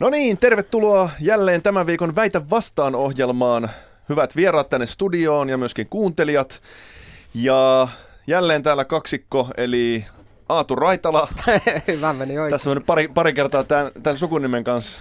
No 0.00 0.10
niin, 0.10 0.38
tervetuloa 0.38 1.10
jälleen 1.20 1.62
tämän 1.62 1.86
viikon 1.86 2.16
Väitä 2.16 2.50
vastaan 2.50 2.94
ohjelmaan. 2.94 3.70
Hyvät 4.08 4.36
vieraat 4.36 4.68
tänne 4.68 4.86
studioon 4.86 5.48
ja 5.48 5.56
myöskin 5.56 5.86
kuuntelijat. 5.90 6.62
Ja 7.34 7.88
jälleen 8.26 8.62
täällä 8.62 8.84
kaksikko, 8.84 9.48
eli 9.56 10.04
Aatu 10.48 10.74
Raitala. 10.74 11.28
Hyvä 11.88 12.12
meni 12.12 12.38
oikein. 12.38 12.50
Tässä 12.50 12.70
on 12.70 12.82
pari, 12.86 13.08
pari 13.08 13.32
kertaa 13.32 13.64
tämän, 13.64 13.90
tämän 14.02 14.18
sukunimen 14.18 14.64
kanssa 14.64 15.00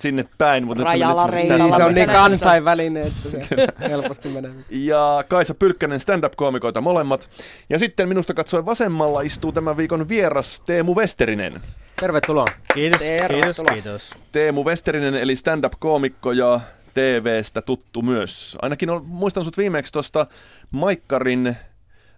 sinne 0.00 0.24
päin. 0.38 0.66
Mutta 0.66 0.84
Rajala 0.84 1.26
nyt 1.26 1.48
se, 1.48 1.58
niin, 1.58 1.76
se 1.76 1.84
on 1.84 1.94
niin 1.94 2.08
kansainvälinen, 2.08 3.06
että 3.06 3.30
se 3.30 3.66
helposti 3.88 4.28
menee. 4.28 4.50
Ja 4.70 5.24
Kaisa 5.28 5.54
Pylkkänen, 5.54 6.00
stand-up-koomikoita 6.00 6.80
molemmat. 6.80 7.28
Ja 7.70 7.78
sitten 7.78 8.08
minusta 8.08 8.34
katsoen 8.34 8.66
vasemmalla 8.66 9.20
istuu 9.20 9.52
tämän 9.52 9.76
viikon 9.76 10.08
vieras 10.08 10.60
Teemu 10.60 10.94
Westerinen. 10.94 11.60
Tervetuloa. 12.00 12.46
Kiitos, 12.74 13.00
kiitos, 13.28 13.62
kiitos. 13.72 14.10
Teemu 14.32 14.64
Westerinen, 14.64 15.14
eli 15.14 15.36
stand-up-koomikko 15.36 16.32
ja 16.32 16.60
TVstä 16.94 17.62
tuttu 17.62 18.02
myös. 18.02 18.58
Ainakin 18.62 18.90
on, 18.90 19.02
muistan 19.06 19.44
sut 19.44 19.58
viimeksi 19.58 19.92
tuosta 19.92 20.26
Maikkarin 20.70 21.56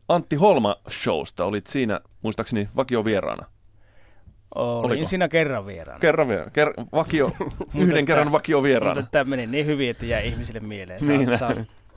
Antti 0.09 0.37
Holma-showsta. 0.37 1.45
Olit 1.45 1.67
siinä 1.67 2.01
muistaakseni 2.23 2.69
vakiovieraana. 2.77 3.47
Olin 4.55 4.91
Oliko? 4.91 5.09
siinä 5.09 5.29
kerran 5.29 5.67
vieraana. 5.67 6.01
Kerran 6.01 6.29
vieraana. 6.29 6.51
Ker- 6.59 6.85
vakio, 6.93 7.33
yhden 7.79 8.07
kerran 8.07 8.33
vakio 8.33 8.63
vieraana. 8.63 9.01
Mutta 9.01 9.11
tämä 9.11 9.25
meni 9.25 9.47
niin 9.47 9.67
hyvin, 9.67 9.91
että 9.91 10.07
jäi 10.07 10.27
ihmisille 10.29 10.61
mieleen. 10.61 11.07
Niin 11.07 11.39
saa, 11.39 11.53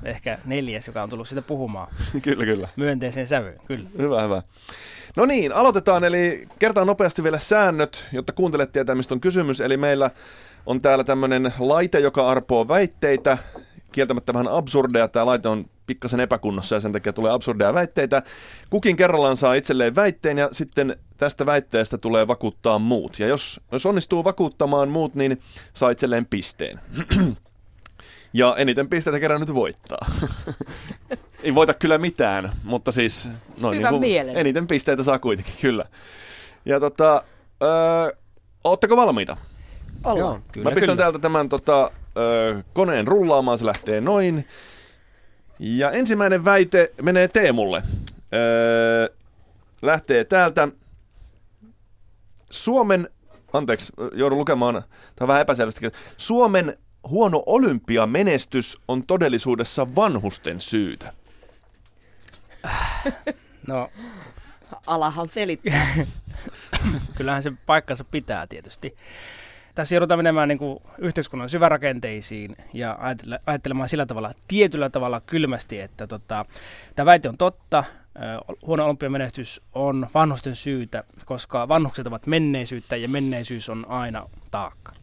ehkä 0.06 0.38
neljäs, 0.46 0.88
joka 0.88 1.04
on 1.04 1.10
tullut 1.10 1.28
sitä 1.28 1.42
puhumaan. 1.42 1.88
kyllä, 2.22 2.46
kyllä. 2.46 2.68
Myönteiseen 2.76 3.28
sävyyn, 3.28 3.60
kyllä. 3.66 3.90
Hyvä, 3.98 4.24
hyvä. 4.24 4.42
No 5.16 5.26
niin, 5.26 5.54
aloitetaan. 5.54 6.04
Eli 6.04 6.48
kertaan 6.60 6.88
nopeasti 6.88 7.24
vielä 7.24 7.40
säännöt, 7.40 8.06
jotta 8.12 8.34
kuuntelet 8.34 8.72
tietää, 8.72 8.96
mistä 8.96 9.14
on 9.14 9.22
kysymys. 9.22 9.62
Eli 9.62 9.78
meillä 9.78 10.12
on 10.66 10.82
täällä 10.82 11.04
tämmöinen 11.04 11.54
laite, 11.60 12.00
joka 12.00 12.30
arpoo 12.30 12.68
väitteitä. 12.68 13.38
Kieltämättä 13.92 14.34
vähän 14.34 14.48
absurdeja. 14.48 15.08
Tämä 15.08 15.26
laite 15.26 15.48
on 15.48 15.66
pikkasen 15.88 16.20
epäkunnossa 16.20 16.76
ja 16.76 16.80
sen 16.80 16.92
takia 16.92 17.14
tulee 17.14 17.32
absurdeja 17.32 17.74
väitteitä. 17.74 18.22
Kukin 18.70 18.96
kerrallaan 18.96 19.38
saa 19.38 19.54
itselleen 19.54 19.96
väitteen 19.96 20.38
ja 20.38 20.50
sitten 20.52 20.98
tästä 21.18 21.46
väitteestä 21.46 21.98
tulee 21.98 22.28
vakuuttaa 22.28 22.80
muut. 22.80 23.20
Ja 23.20 23.28
jos, 23.28 23.62
jos 23.72 23.86
onnistuu 23.86 24.24
vakuuttamaan 24.24 24.90
muut, 24.90 25.16
niin 25.16 25.42
saa 25.74 25.90
itselleen 25.90 26.26
pisteen. 26.26 26.80
ja 28.34 28.56
eniten 28.58 28.90
pisteitä 28.90 29.20
kerran 29.20 29.40
nyt 29.40 29.54
voittaa. 29.54 30.06
Ei 31.44 31.56
voita 31.56 31.74
kyllä 31.74 31.98
mitään, 31.98 32.52
mutta 32.64 32.92
siis 32.92 33.30
noin 33.58 33.78
niin 33.78 33.88
kuin, 33.90 34.38
eniten 34.38 34.68
pisteitä 34.68 35.04
saa 35.04 35.20
kuitenkin, 35.20 35.54
kyllä. 35.62 35.86
Ja 36.66 36.80
tota, 36.80 37.24
öö, 37.64 38.12
ootteko 38.64 38.98
valmiita? 38.98 39.38
Ollaan. 40.04 40.20
Joo, 40.20 40.42
kyllä, 40.52 40.70
Mä 40.70 40.76
pistän 40.76 40.82
kyllä. 40.82 40.96
täältä 40.96 41.20
tämän 41.20 41.50
tota, 41.50 41.92
öö, 42.18 42.62
koneen 42.74 43.08
rullaamaan, 43.08 43.58
se 43.58 43.66
lähtee 43.66 44.02
noin. 44.02 44.48
Ja 45.60 45.92
ensimmäinen 45.92 46.46
väite 46.46 46.92
menee 47.02 47.28
Teemulle. 47.28 47.84
Öö, 48.34 49.16
lähtee 49.82 50.24
täältä. 50.24 50.68
Suomen, 52.54 53.10
anteeksi, 53.54 53.94
joudun 54.14 54.40
lukemaan, 54.40 54.74
tämä 54.74 54.86
on 55.22 55.28
vähän 55.28 55.42
epäselvästi. 55.42 55.92
Suomen 56.18 56.78
huono 57.08 57.44
olympiamenestys 57.46 58.78
on 58.88 59.06
todellisuudessa 59.06 59.96
vanhusten 59.96 60.62
syytä. 60.62 61.14
No, 63.68 63.90
Alahan 64.88 65.30
selittää. 65.30 65.88
Kyllähän 67.18 67.44
se 67.44 67.52
paikkansa 67.66 68.04
pitää 68.04 68.48
tietysti 68.48 68.96
tässä 69.76 69.96
joudutaan 69.96 70.20
menemään 70.20 70.48
niin 70.48 70.58
kuin 70.58 70.80
yhteiskunnan 70.98 71.50
syvärakenteisiin 71.50 72.56
ja 72.74 73.00
ajattelemaan 73.46 73.90
sillä 73.90 74.06
tavalla 74.06 74.32
tietyllä 74.48 74.90
tavalla 74.90 75.22
kylmästi, 75.22 75.80
että 75.80 76.08
tota, 76.08 76.46
tämä 76.96 77.06
väite 77.06 77.30
on 77.30 77.38
totta, 77.38 77.84
huono 78.66 78.86
olympiamenestys 78.86 79.62
on 79.74 80.08
vanhusten 80.14 80.56
syytä, 80.56 81.04
koska 81.26 81.68
vanhukset 81.68 82.08
ovat 82.08 82.28
menneisyyttä 82.28 82.96
ja 82.96 83.08
menneisyys 83.08 83.70
on 83.70 83.86
aina 83.90 84.30
taakka. 84.52 84.94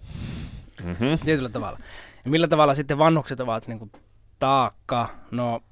Mm-hmm. 0.85 1.19
Tietyllä 1.25 1.49
tavalla. 1.49 1.79
Ja 2.25 2.31
millä 2.31 2.49
tavalla 2.49 2.75
sitten 2.75 2.99
vanhukset 2.99 3.41
ovat 3.41 3.69
niin 3.69 3.79
kuin 3.79 3.93
taakka? 4.39 5.09
No, 5.31 5.63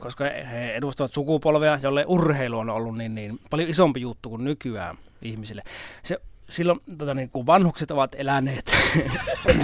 koska 0.00 0.24
he 0.24 0.74
edustavat 0.74 1.12
sukupolvea, 1.12 1.78
jolle 1.82 2.04
urheilu 2.06 2.58
on 2.58 2.70
ollut 2.70 2.96
niin, 2.96 3.14
niin 3.14 3.40
paljon 3.50 3.70
isompi 3.70 4.00
juttu 4.00 4.28
kuin 4.28 4.44
nykyään 4.44 4.98
ihmisille. 5.22 5.62
Se 6.02 6.18
silloin 6.52 6.80
tota, 6.98 7.14
niin, 7.14 7.30
kun 7.30 7.46
vanhukset 7.46 7.90
ovat 7.90 8.14
eläneet, 8.18 8.72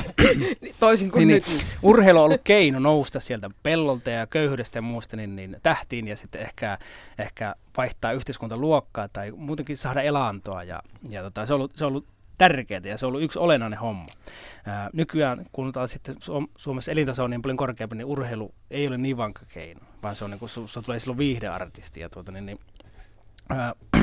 toisin 0.81 1.11
kuin 1.11 1.29
niin, 1.29 1.35
nyt. 1.35 1.47
Niin, 1.47 1.61
urheilu 1.83 2.19
on 2.19 2.25
ollut 2.25 2.41
keino 2.45 2.79
nousta 2.79 3.21
sieltä 3.21 3.51
pellolta 3.63 4.11
ja 4.11 4.27
köyhyydestä 4.27 4.79
ja 4.79 4.83
muusta 4.83 5.17
niin, 5.17 5.37
niin 5.37 5.57
tähtiin 5.63 6.09
ja 6.09 6.17
sitten 6.17 6.41
ehkä, 6.41 6.79
ehkä 7.19 7.55
vaihtaa 7.77 8.13
yhteiskuntaluokkaa 8.13 9.09
tai 9.09 9.31
muutenkin 9.31 9.77
saada 9.77 10.03
elantoa. 10.03 10.63
Ja, 10.63 10.83
ja 11.09 11.23
tota, 11.23 11.47
se, 11.47 11.55
on 11.55 11.61
ollut, 11.61 11.77
se 11.77 11.85
on 11.85 11.89
ollut 11.89 12.07
tärkeää 12.39 12.81
ja 12.85 12.99
se 12.99 13.07
on 13.07 13.09
ollut 13.09 13.23
yksi 13.23 13.39
olennainen 13.39 13.79
homma. 13.79 14.07
Ää, 14.67 14.91
nykyään, 14.93 15.47
kun 15.53 15.73
taas 15.73 15.91
sitten 15.91 16.17
Suomessa 16.57 16.93
elintaso 16.93 17.25
on 17.25 17.31
niin 17.31 17.43
paljon 17.43 17.57
korkeampi, 17.57 17.97
niin 17.97 18.07
urheilu 18.07 18.55
ei 18.71 18.89
ole 18.89 18.99
niin 18.99 19.17
vankka 19.17 19.47
keino, 19.49 19.81
vaan 20.03 20.17
se 20.17 20.25
on 20.25 20.31
niin 20.31 20.39
kuin, 20.39 20.49
se 20.49 20.83
tulee 20.83 21.01
silloin 21.01 21.19
viihdeartisti 21.19 22.01
ja 22.01 22.09
tuota, 22.09 22.33
niin, 22.33 22.47
niin 22.47 22.61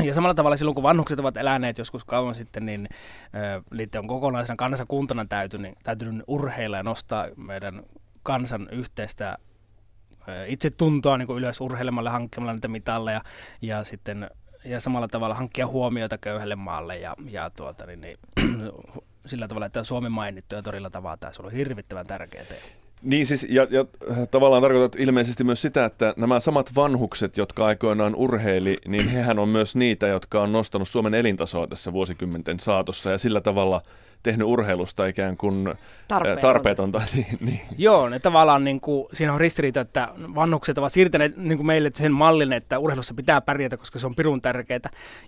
ja 0.04 0.14
samalla 0.14 0.34
tavalla 0.34 0.58
silloin, 0.58 0.76
kun 0.76 0.84
vanhukset 0.84 1.20
ovat 1.20 1.38
eläneet 1.38 1.78
joskus 1.78 2.04
kauan 2.04 2.36
sitten, 2.36 2.66
niin 2.66 2.88
niiden 3.72 4.00
on 4.00 4.08
kokonaisena 4.08 4.56
kansakuntana 4.56 5.26
täytynyt, 5.26 5.74
täytynyt 5.84 6.24
urheilla 6.28 6.78
ja 6.78 6.84
nostaa 6.84 7.28
meidän 7.36 7.84
kansan 8.24 8.70
yhteistä 8.72 9.38
itse 10.48 10.70
tuntoa 10.70 11.18
niin 11.18 11.30
ylös 11.30 11.62
urheilemalla, 11.62 12.12
hankkimalla 12.12 12.54
niitä 12.54 12.68
mitalleja 12.68 13.22
ja 13.62 13.84
sitten 13.84 14.30
ja 14.66 14.80
samalla 14.80 15.08
tavalla 15.08 15.36
hankkia 15.36 15.68
huomiota 15.68 16.18
köyhälle 16.18 16.56
maalle 16.56 16.94
ja, 16.94 17.16
ja 17.30 17.50
tuota, 17.50 17.86
niin, 17.86 18.02
niin, 18.02 18.18
sillä 19.26 19.48
tavalla, 19.48 19.66
että 19.66 19.84
Suomi 19.84 20.10
mainittu 20.10 20.56
ja 20.56 20.62
torilla 20.62 20.90
tavataan, 20.90 21.34
se 21.34 21.42
on 21.42 21.52
hirvittävän 21.52 22.08
tärkeää. 22.08 22.46
Niin 23.06 23.26
siis, 23.26 23.48
ja, 23.50 23.68
ja 23.70 23.86
tavallaan 24.32 24.62
tarkoitat 24.62 25.00
ilmeisesti 25.00 25.44
myös 25.44 25.62
sitä, 25.62 25.86
että 25.86 26.14
nämä 26.18 26.40
samat 26.40 26.76
vanhukset, 26.76 27.38
jotka 27.38 27.66
aikoinaan 27.66 28.16
urheili, 28.16 28.78
niin 28.88 29.10
hehän 29.10 29.40
on 29.40 29.50
myös 29.50 29.76
niitä, 29.76 30.08
jotka 30.08 30.42
on 30.42 30.52
nostanut 30.52 30.90
Suomen 30.90 31.14
elintasoa 31.14 31.68
tässä 31.68 31.94
vuosikymmenten 31.94 32.60
saatossa. 32.60 33.12
Ja 33.12 33.18
sillä 33.18 33.42
tavalla– 33.42 33.82
tehnyt 34.26 34.48
urheilusta 34.48 35.06
ikään 35.06 35.38
kuin 35.38 35.74
tarpeetonta. 36.08 36.48
tarpeetonta. 36.48 37.02
niin, 37.16 37.38
niin. 37.40 37.62
Joo, 37.78 38.10
ne 38.10 38.20
tavallaan 38.20 38.64
niin 38.64 38.82
kuin, 38.82 39.08
siinä 39.14 39.34
on 39.34 39.42
ristiriita, 39.42 39.82
että 39.82 40.10
vanhukset 40.36 40.78
ovat 40.78 40.94
siirtäneet 40.94 41.38
niin 41.38 41.58
kuin 41.58 41.68
meille 41.68 41.92
sen 41.94 42.12
mallin, 42.12 42.54
että 42.54 42.80
urheilussa 42.80 43.14
pitää 43.14 43.42
pärjätä, 43.42 43.78
koska 43.78 44.00
se 44.00 44.06
on 44.06 44.16
pirun 44.16 44.42
tärkeää. 44.42 44.80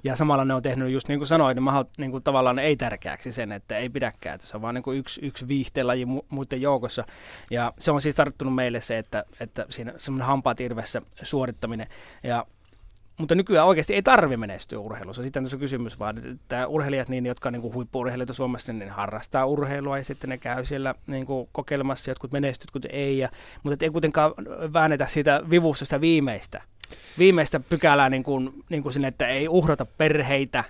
Ja 0.04 0.16
samalla 0.16 0.46
ne 0.46 0.54
on 0.54 0.62
tehnyt 0.62 0.92
just 0.92 1.08
niin 1.08 1.20
kuin 1.20 1.28
sanoin, 1.28 1.56
niin, 1.56 1.64
maho, 1.64 1.86
niin 1.98 2.12
kuin 2.12 2.24
tavallaan 2.24 2.60
ei 2.60 2.78
tärkeäksi 2.78 3.32
sen, 3.32 3.52
että 3.52 3.78
ei 3.78 3.90
pidäkään. 3.90 4.36
Että 4.36 4.48
se 4.48 4.58
on 4.58 4.62
vaan 4.62 4.76
niin 4.76 4.84
kuin 4.84 4.98
yksi, 4.98 5.26
yksi 5.26 5.48
viihteenlaji 5.48 6.06
mu- 6.06 6.26
muiden 6.30 6.62
joukossa. 6.62 7.04
Ja 7.52 7.74
se 7.80 7.92
on 7.92 8.02
siis 8.02 8.16
tarttunut 8.16 8.56
meille 8.56 8.82
se, 8.82 8.98
että, 8.98 9.24
että 9.40 9.66
siinä 9.70 9.94
semmoinen 9.98 10.28
hampaat 10.28 10.60
irvessä 10.60 11.02
suorittaminen. 11.24 11.88
Ja 12.24 12.46
mutta 13.18 13.36
nykyään 13.36 13.68
oikeasti 13.68 13.94
ei 13.94 14.02
tarvi 14.02 14.38
menestyä 14.38 14.80
urheilussa. 14.80 15.24
Sitten 15.24 15.44
on 15.44 15.50
se 15.50 15.58
kysymys 15.58 16.00
vaan, 16.00 16.18
että 16.28 16.68
urheilijat, 16.68 17.10
niin, 17.10 17.26
jotka 17.26 17.52
niin 17.52 17.74
huippu-urheilijoita 17.74 18.34
Suomessa, 18.34 18.74
niin 18.74 18.90
harrastaa 18.90 19.46
urheilua 19.46 19.98
ja 19.98 20.04
sitten 20.04 20.30
ne 20.30 20.38
käy 20.38 20.66
siellä 20.66 20.96
niin 21.08 21.26
kuin, 21.26 21.50
kokeilemassa, 21.52 22.12
jotkut 22.12 22.32
menestyt, 22.32 22.68
jotkut 22.68 22.86
ei. 22.90 23.18
Ja, 23.18 23.30
mutta 23.64 23.86
ei 23.86 23.92
kuitenkaan 23.92 24.34
väännetä 24.74 25.08
siitä 25.08 25.42
vivusta 25.50 25.86
sitä 25.86 26.02
viimeistä, 26.02 26.62
viimeistä 27.18 27.60
pykälää 27.60 28.10
niin 28.10 28.24
kuin, 28.24 28.64
niin 28.70 28.84
kuin 28.84 28.94
sinne, 28.94 29.08
että 29.08 29.28
ei 29.28 29.48
uhrata 29.48 29.86
perheitä, 29.86 30.64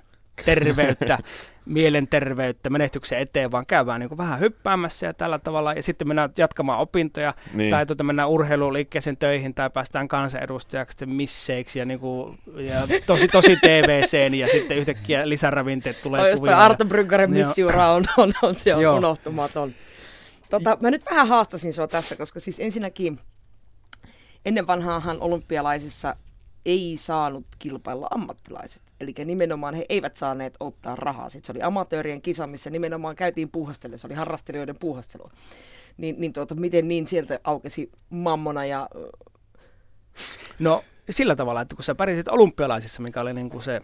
terveyttä, 0.45 1.17
mielenterveyttä, 1.65 2.69
menestyksen 2.69 3.19
eteen, 3.19 3.51
vaan 3.51 3.65
käydään 3.65 3.99
niin 3.99 4.09
kuin 4.09 4.17
vähän 4.17 4.39
hyppäämässä 4.39 5.05
ja 5.05 5.13
tällä 5.13 5.39
tavalla, 5.39 5.73
ja 5.73 5.83
sitten 5.83 6.07
mennään 6.07 6.29
jatkamaan 6.37 6.79
opintoja, 6.79 7.33
niin. 7.53 7.69
tai 7.69 7.85
tuota, 7.85 8.03
mennään 8.03 8.29
urheiluliikkeeseen 8.29 9.17
töihin, 9.17 9.53
tai 9.53 9.69
päästään 9.69 10.07
kansanedustajaksi 10.07 11.05
misseiksi, 11.05 11.79
ja, 11.79 11.85
niin 11.85 11.99
kuin, 11.99 12.37
ja 12.55 12.87
tosi, 13.05 13.27
tosi 13.27 13.55
TVCen, 13.65 14.35
ja 14.35 14.47
sitten 14.47 14.77
yhtäkkiä 14.77 15.29
lisäravinteet 15.29 16.01
tulee 16.01 16.31
no, 16.31 16.37
kuville. 16.37 16.55
Arto 16.55 16.85
Bryggarin 16.85 17.31
missiura 17.31 17.91
on, 17.91 18.03
on, 18.17 18.33
on, 18.41 18.55
se 18.55 18.75
on 18.75 18.97
unohtumaton. 18.97 19.73
Tota, 20.49 20.77
mä 20.81 20.91
nyt 20.91 21.05
vähän 21.11 21.27
haastasin 21.27 21.73
sua 21.73 21.87
tässä, 21.87 22.15
koska 22.15 22.39
siis 22.39 22.59
ensinnäkin 22.59 23.19
ennen 24.45 24.67
vanhaahan 24.67 25.21
olympialaisissa 25.21 26.15
ei 26.65 26.93
saanut 26.97 27.45
kilpailla 27.59 28.07
ammattilaiset. 28.11 28.86
Eli 28.99 29.13
nimenomaan 29.25 29.73
he 29.73 29.85
eivät 29.89 30.17
saaneet 30.17 30.57
ottaa 30.59 30.95
rahaa. 30.95 31.29
Sitten 31.29 31.47
se 31.47 31.51
oli 31.51 31.61
amatöörien 31.61 32.21
kisa, 32.21 32.47
missä 32.47 32.69
nimenomaan 32.69 33.15
käytiin 33.15 33.49
puuhastelle. 33.51 33.97
Se 33.97 34.07
oli 34.07 34.13
harrastelijoiden 34.13 34.79
puuhastelua. 34.79 35.31
Niin, 35.97 36.15
niin 36.19 36.33
tuota, 36.33 36.55
miten 36.55 36.87
niin 36.87 37.07
sieltä 37.07 37.39
aukesi 37.43 37.91
mammona 38.09 38.65
ja... 38.65 38.89
No 40.59 40.83
sillä 41.09 41.35
tavalla, 41.35 41.61
että 41.61 41.75
kun 41.75 41.83
sä 41.83 41.95
pärjäsit 41.95 42.27
olympialaisissa, 42.27 43.01
mikä 43.01 43.21
oli 43.21 43.33
niin 43.33 43.49
kuin 43.49 43.63
se 43.63 43.81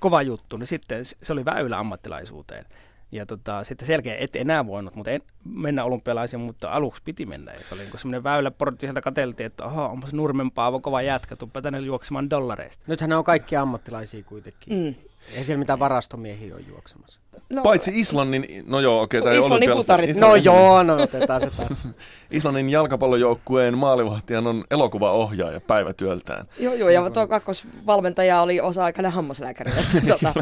kova 0.00 0.22
juttu, 0.22 0.56
niin 0.56 0.66
sitten 0.66 1.04
se 1.04 1.32
oli 1.32 1.44
väylä 1.44 1.78
ammattilaisuuteen. 1.78 2.64
Ja 3.12 3.26
tota, 3.26 3.64
sitten 3.64 3.86
selkeä 3.86 4.16
et 4.16 4.36
enää 4.36 4.66
voinut 4.66 4.94
mutta 4.94 5.10
en, 5.10 5.22
mennä 5.44 5.84
olympialaisiin, 5.84 6.40
mutta 6.40 6.70
aluksi 6.70 7.02
piti 7.04 7.26
mennä. 7.26 7.54
Ja 7.54 7.60
se 7.60 7.74
oli 7.74 7.82
niin 7.82 7.98
semmoinen 7.98 8.24
väyläportti, 8.24 8.86
sieltä 8.86 9.00
katseltiin, 9.00 9.46
että 9.46 9.64
oho, 9.64 9.84
onpa 9.84 10.06
se 10.06 10.16
Nurmen 10.16 10.50
Paavo 10.50 10.80
kova 10.80 11.02
jätkä, 11.02 11.36
tuppa 11.36 11.62
tänne 11.62 11.78
juoksemaan 11.78 12.30
dollareista. 12.30 12.84
Nythän 12.86 13.10
ne 13.10 13.16
on 13.16 13.24
kaikki 13.24 13.56
ammattilaisia 13.56 14.24
kuitenkin. 14.24 14.78
Mm. 14.78 14.94
Ei 15.34 15.44
siellä 15.44 15.58
mitään 15.58 15.78
varastomiehiä 15.78 16.54
ole 16.54 16.64
juoksemassa. 16.68 17.20
No, 17.50 17.62
Paitsi 17.62 18.00
Islannin, 18.00 18.64
no 18.66 18.80
joo, 18.80 19.02
okei, 19.02 19.20
okay, 19.20 19.38
Islannin 19.38 19.70
futarit. 19.70 20.16
No 20.16 20.36
joo, 20.36 20.82
no 20.82 21.02
otetaan 21.02 21.40
se 21.40 21.50
taas. 21.50 21.68
Islannin 22.30 22.70
jalkapallojoukkueen 22.70 23.78
maalivahtijan 23.78 24.46
on 24.46 24.64
elokuvaohjaaja 24.70 25.60
päivätyöltään. 25.60 26.46
Joo, 26.58 26.74
joo, 26.74 26.88
ja 26.88 27.10
tuo 27.10 27.26
kakkosvalmentaja 27.26 28.42
oli 28.42 28.60
osa-aikainen 28.60 29.12
hammaslääkäri. 29.12 29.70
tota. 30.08 30.34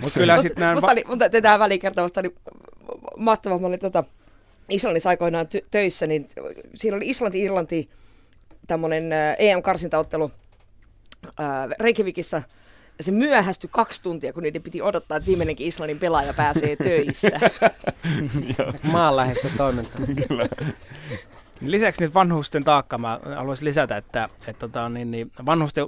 Mutta 0.00 0.18
kyllä 0.18 0.42
sitten 0.42 0.60
nämä... 0.60 0.74
Musta 0.74 0.92
oli, 0.92 1.04
mutta 1.08 1.30
tämä 1.30 1.58
välikertomusta 1.58 2.20
oli 2.20 2.34
mahtava. 3.16 3.58
Mä 3.58 3.66
olin 3.66 3.80
tota, 3.80 4.04
Islannissa 4.68 5.08
aikoinaan 5.08 5.46
ty- 5.46 5.66
töissä, 5.70 6.06
niin 6.06 6.28
siinä 6.74 6.96
oli 6.96 7.10
Islanti-Irlanti 7.10 7.88
tämmöinen 8.66 9.12
EM-karsintaottelu 9.38 10.30
Reykjavikissa– 11.80 12.42
ja 12.98 13.04
se 13.04 13.12
myöhästyi 13.12 13.70
kaksi 13.72 14.02
tuntia, 14.02 14.32
kun 14.32 14.42
niiden 14.42 14.62
piti 14.62 14.82
odottaa, 14.82 15.16
että 15.16 15.26
viimeinenkin 15.26 15.66
Islannin 15.66 15.98
pelaaja 15.98 16.34
pääsee 16.34 16.76
töistä. 16.84 17.40
Maanläheistä 18.82 19.48
toimintaa. 19.56 20.00
Kyllä. 20.28 20.48
Lisäksi 21.66 22.00
nyt 22.00 22.14
vanhusten 22.14 22.64
taakka 22.64 22.98
mä 22.98 23.20
haluaisin 23.36 23.64
lisätä, 23.64 23.96
että, 23.96 24.28
että 24.46 24.60
tota, 24.60 24.88
niin, 24.88 25.10
niin, 25.10 25.32
vanhusten 25.46 25.86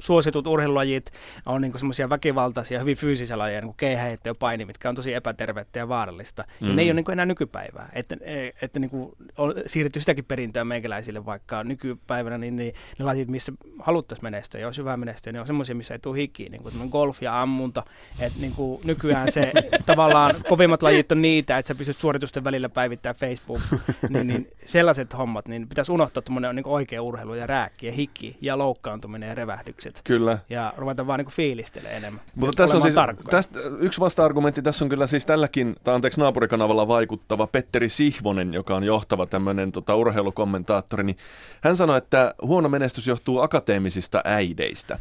suositut 0.00 0.46
urheilulajit 0.46 1.10
on 1.46 1.60
niin 1.60 1.78
semmoisia 1.78 2.10
väkivaltaisia, 2.10 2.80
hyvin 2.80 2.96
fyysisiä 2.96 3.38
lajeja, 3.38 3.60
niin 3.60 3.68
kuin 3.68 3.76
keihäheitto 3.76 4.28
ja 4.28 4.34
paini, 4.34 4.64
mitkä 4.64 4.88
on 4.88 4.94
tosi 4.94 5.14
epätervettä 5.14 5.78
ja 5.78 5.88
vaarallista. 5.88 6.44
Mm. 6.60 6.68
Ja 6.68 6.74
ne 6.74 6.82
ei 6.82 6.88
ole 6.88 6.94
niin 6.94 7.04
kuin 7.04 7.12
enää 7.12 7.26
nykypäivää. 7.26 7.88
Että, 7.92 8.16
että 8.62 8.78
niin 8.78 8.90
kuin 8.90 9.12
on 9.38 9.54
siirretty 9.66 10.00
sitäkin 10.00 10.24
perintöä 10.24 10.64
meikäläisille, 10.64 11.26
vaikka 11.26 11.64
nykypäivänä 11.64 12.38
niin, 12.38 12.56
niin 12.56 12.74
ne 12.98 13.04
lajit, 13.04 13.28
missä 13.28 13.52
haluttaisiin 13.78 14.24
menestyä 14.24 14.60
ja 14.60 14.66
olisi 14.66 14.80
hyvä 14.80 14.96
menestyä, 14.96 15.32
ne 15.32 15.40
on 15.40 15.46
semmoisia, 15.46 15.74
missä 15.74 15.94
ei 15.94 15.98
tule 15.98 16.16
hikiin, 16.16 16.52
niin 16.52 16.62
kuin 16.62 16.88
golf 16.88 17.22
ja 17.22 17.42
ammunta. 17.42 17.82
Että 18.20 18.40
niin 18.40 18.52
kuin 18.52 18.80
nykyään 18.84 19.32
se 19.32 19.52
tavallaan 19.86 20.34
kovimmat 20.48 20.82
lajit 20.82 21.12
on 21.12 21.22
niitä, 21.22 21.58
että 21.58 21.68
sä 21.68 21.74
pystyt 21.74 21.96
suoritusten 21.96 22.44
välillä 22.44 22.68
päivittämään 22.68 23.16
Facebook, 23.16 23.60
niin, 24.08 24.26
niin 24.26 24.48
sellaiset 24.64 25.12
hommat, 25.14 25.48
niin 25.48 25.68
pitäisi 25.68 25.92
unohtaa 25.92 26.22
tuommoinen 26.22 26.56
niin 26.56 26.68
oikea 26.68 27.02
urheilu 27.02 27.34
ja 27.34 27.46
rääkki 27.46 27.86
ja 27.86 27.92
hiki 27.92 28.38
ja 28.40 28.58
loukkaantuminen 28.58 29.28
ja 29.28 29.34
revähdykset. 29.34 30.00
Kyllä. 30.04 30.38
Ja 30.50 30.74
ruveta 30.76 31.06
vaan 31.06 31.18
niin 31.20 31.30
fiilistelemään 31.30 31.96
enemmän. 31.96 32.20
Mutta 32.34 32.62
tässä 32.62 32.76
on 32.76 32.82
siis, 32.82 32.94
tästä, 33.30 33.58
yksi 33.78 34.00
vasta-argumentti 34.00 34.62
tässä 34.62 34.84
on 34.84 34.88
kyllä 34.88 35.06
siis 35.06 35.26
tälläkin, 35.26 35.76
tai 35.84 35.94
anteeksi 35.94 36.20
naapurikanavalla 36.20 36.88
vaikuttava 36.88 37.46
Petteri 37.46 37.88
Sihvonen, 37.88 38.54
joka 38.54 38.76
on 38.76 38.84
johtava 38.84 39.26
tämmöinen 39.26 39.72
tota, 39.72 39.96
urheilukommentaattori, 39.96 41.04
niin 41.04 41.16
hän 41.60 41.76
sanoi, 41.76 41.98
että 41.98 42.34
huono 42.42 42.68
menestys 42.68 43.06
johtuu 43.06 43.40
akateemisista 43.40 44.20
äideistä. 44.24 44.98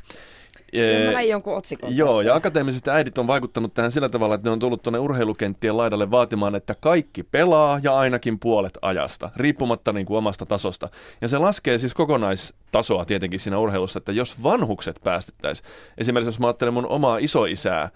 Mä 1.13 1.21
jonkun 1.21 1.57
otsikon 1.57 1.97
Joo, 1.97 2.13
tästä. 2.13 2.23
ja 2.23 2.35
akateemiset 2.35 2.87
äidit 2.87 3.17
on 3.17 3.27
vaikuttanut 3.27 3.73
tähän 3.73 3.91
sillä 3.91 4.09
tavalla, 4.09 4.35
että 4.35 4.49
ne 4.49 4.53
on 4.53 4.59
tullut 4.59 4.81
tuonne 4.81 4.99
urheilukenttien 4.99 5.77
laidalle 5.77 6.11
vaatimaan, 6.11 6.55
että 6.55 6.75
kaikki 6.75 7.23
pelaa 7.23 7.79
ja 7.83 7.97
ainakin 7.97 8.39
puolet 8.39 8.77
ajasta, 8.81 9.29
riippumatta 9.35 9.93
niin 9.93 10.05
kuin 10.05 10.17
omasta 10.17 10.45
tasosta. 10.45 10.89
Ja 11.21 11.27
se 11.27 11.37
laskee 11.37 11.77
siis 11.77 11.93
kokonaistasoa 11.93 13.05
tietenkin 13.05 13.39
siinä 13.39 13.59
urheilussa, 13.59 13.97
että 13.97 14.11
jos 14.11 14.43
vanhukset 14.43 14.99
päästettäisiin, 15.03 15.67
esimerkiksi 15.97 16.27
jos 16.27 16.39
mä 16.39 16.47
ajattelen 16.47 16.73
mun 16.73 16.87
omaa 16.87 17.17
isoisää, 17.17 17.89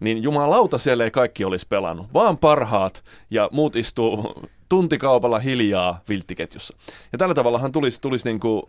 niin 0.00 0.22
jumalauta 0.22 0.78
siellä 0.78 1.04
ei 1.04 1.10
kaikki 1.10 1.44
olisi 1.44 1.66
pelannut, 1.68 2.06
vaan 2.14 2.38
parhaat 2.38 3.04
ja 3.30 3.48
muut 3.52 3.76
istuu 3.76 4.34
tuntikaupalla 4.68 5.38
hiljaa 5.38 6.00
vilttiketjussa. 6.08 6.76
Ja 7.12 7.18
tällä 7.18 7.34
tavallahan 7.34 7.72
tulisi, 7.72 8.00
tulisi 8.00 8.28
niin 8.28 8.40
kuin 8.40 8.62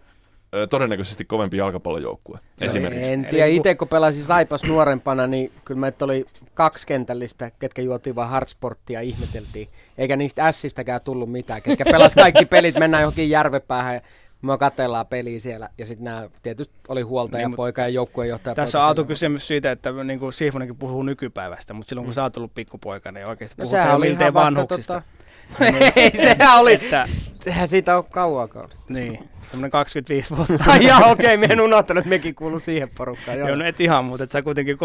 todennäköisesti 0.69 1.25
kovempi 1.25 1.57
jalkapallojoukkue 1.57 2.38
no 2.38 2.65
esimerkiksi. 2.65 3.11
En 3.11 3.25
tiedä, 3.25 3.45
itse 3.45 3.75
kun 3.75 3.88
pelasin 3.88 4.23
Saipas 4.23 4.63
nuorempana, 4.63 5.27
niin 5.27 5.51
kyllä 5.65 5.79
meitä 5.79 6.05
oli 6.05 6.25
kaksi 6.53 6.88
kentällistä, 6.88 7.51
ketkä 7.59 7.81
juotiin 7.81 8.15
vaan 8.15 8.29
hardsporttia 8.29 9.00
ja 9.00 9.07
ihmeteltiin. 9.07 9.67
Eikä 9.97 10.15
niistä 10.15 10.47
ässistäkään 10.47 11.01
tullut 11.01 11.31
mitään, 11.31 11.61
ketkä 11.61 11.85
pelas 11.91 12.15
kaikki 12.15 12.45
pelit, 12.45 12.79
mennään 12.79 13.01
johonkin 13.01 13.29
järvepäähän 13.29 13.95
ja 13.95 14.01
me 14.41 14.57
katellaan 14.57 15.07
peliä 15.07 15.39
siellä. 15.39 15.69
Ja 15.77 15.85
sitten 15.85 16.03
nämä 16.03 16.29
tietysti 16.44 16.73
oli 16.88 17.01
huoltaja 17.01 17.47
niin, 17.47 17.56
poika 17.56 17.81
ja 17.81 17.88
joukkueenjohtaja. 17.88 18.56
Tässä 18.56 18.79
on 18.79 18.85
Aatu 18.85 19.06
kysymys 19.06 19.47
siitä, 19.47 19.71
että 19.71 19.91
niin 20.03 20.19
kuin 20.19 20.33
Siifonenkin 20.33 20.77
puhuu 20.77 21.03
nykypäivästä, 21.03 21.73
mutta 21.73 21.89
silloin 21.89 22.06
kun 22.06 22.11
mm. 22.11 22.15
sä 22.15 22.23
oot 22.23 22.38
ollut 22.38 22.53
pikkupoika, 22.56 23.11
niin 23.11 23.27
oikeasti 23.27 23.61
no, 23.61 23.63
puhutaan 23.69 23.99
miltei 23.99 24.33
vanhuksista. 24.33 24.94
Tota... 24.94 25.22
Ei, 25.95 26.11
sehän 26.17 26.59
oli, 26.59 26.73
että... 26.73 27.07
sehän 27.44 27.67
siitä 27.67 27.97
on 27.97 28.03
kauan 28.05 28.50
kautta. 28.50 28.77
Niin. 28.89 29.29
Semmoinen 29.51 29.71
25 29.71 30.35
vuotta. 30.35 30.53
Ai 30.71 31.11
okei, 31.11 31.35
okay, 31.35 31.47
en 31.50 31.61
unohtanut, 31.61 32.01
että 32.01 32.09
mekin 32.09 32.35
kuuluu 32.35 32.59
siihen 32.59 32.89
porukkaan. 32.97 33.39
Joo, 33.39 33.55
no 33.55 33.65
et 33.65 33.81
ihan, 33.81 34.05
mutta 34.05 34.27
sä 34.31 34.41
kuitenkin 34.41 34.77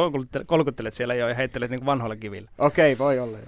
kolkuttelet 0.46 0.94
siellä 0.94 1.14
jo 1.14 1.28
ja 1.28 1.34
heittelet 1.34 1.70
niin 1.70 1.86
vanhoilla 1.86 2.16
kivillä. 2.16 2.50
Okei, 2.58 2.92
okay, 2.92 3.06
voi 3.06 3.18
olla 3.18 3.38
jo. 3.38 3.44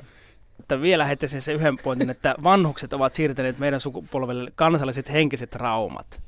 Että 0.60 0.82
vielä 0.82 1.04
heittäisin 1.04 1.42
se 1.42 1.52
yhden 1.52 1.76
pointin, 1.76 2.10
että 2.10 2.34
vanhukset 2.42 2.92
ovat 2.92 3.14
siirtäneet 3.14 3.58
meidän 3.58 3.80
sukupolvelle 3.80 4.52
kansalliset 4.54 5.12
henkiset 5.12 5.50
traumat. 5.50 6.20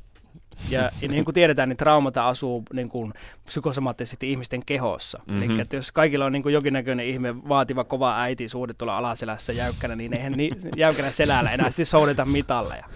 Ja, 0.70 0.90
ja 1.02 1.08
niin 1.08 1.24
kuin 1.24 1.34
tiedetään, 1.34 1.68
niin 1.68 1.76
traumata 1.76 2.28
asuu 2.28 2.62
niin 2.72 2.88
kuin 2.88 3.12
psykosomaattisesti 3.44 4.30
ihmisten 4.30 4.64
kehossa. 4.66 5.20
Mm-hmm. 5.26 5.50
Eli 5.50 5.60
että 5.60 5.76
jos 5.76 5.92
kaikilla 5.92 6.24
on 6.24 6.32
niin 6.32 6.42
kuin 6.42 6.52
jonkinnäköinen 6.52 7.06
ihme 7.06 7.48
vaativa 7.48 7.84
kova 7.84 8.20
äiti 8.20 8.48
suhde 8.48 8.74
tuolla 8.74 8.98
alaselässä 8.98 9.52
jäykkänä, 9.52 9.96
niin 9.96 10.14
eihän 10.14 10.32
ni, 10.32 10.50
jäykkänä 10.76 11.10
selällä 11.10 11.50
enää 11.50 11.70
sitten 11.70 11.86
soudeta 11.86 12.24
mitalleja. 12.24 12.86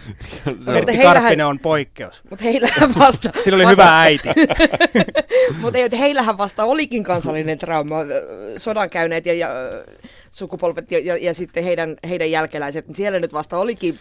Pertti 0.64 0.98
Karppinen 0.98 1.46
on 1.46 1.58
poikkeus. 1.58 2.22
Mutta 2.30 2.44
heillähän 2.44 2.94
vasta... 2.98 3.30
Sillä 3.44 3.56
oli 3.56 3.64
vasta, 3.64 3.82
hyvä 3.82 4.00
äiti. 4.00 4.28
mutta 5.60 5.96
heillähän 5.98 6.38
vasta 6.38 6.64
olikin 6.64 7.04
kansallinen 7.04 7.58
trauma. 7.58 7.96
Sodan 8.56 8.90
käyneet 8.90 9.26
ja, 9.26 9.34
ja 9.34 9.48
sukupolvet 10.30 10.90
ja, 10.90 10.98
ja, 10.98 11.16
ja 11.16 11.34
sitten 11.34 11.64
heidän, 11.64 11.96
heidän 12.08 12.30
jälkeläiset. 12.30 12.84
Siellä 12.94 13.20
nyt 13.20 13.32
vasta 13.32 13.58
olikin 13.58 13.98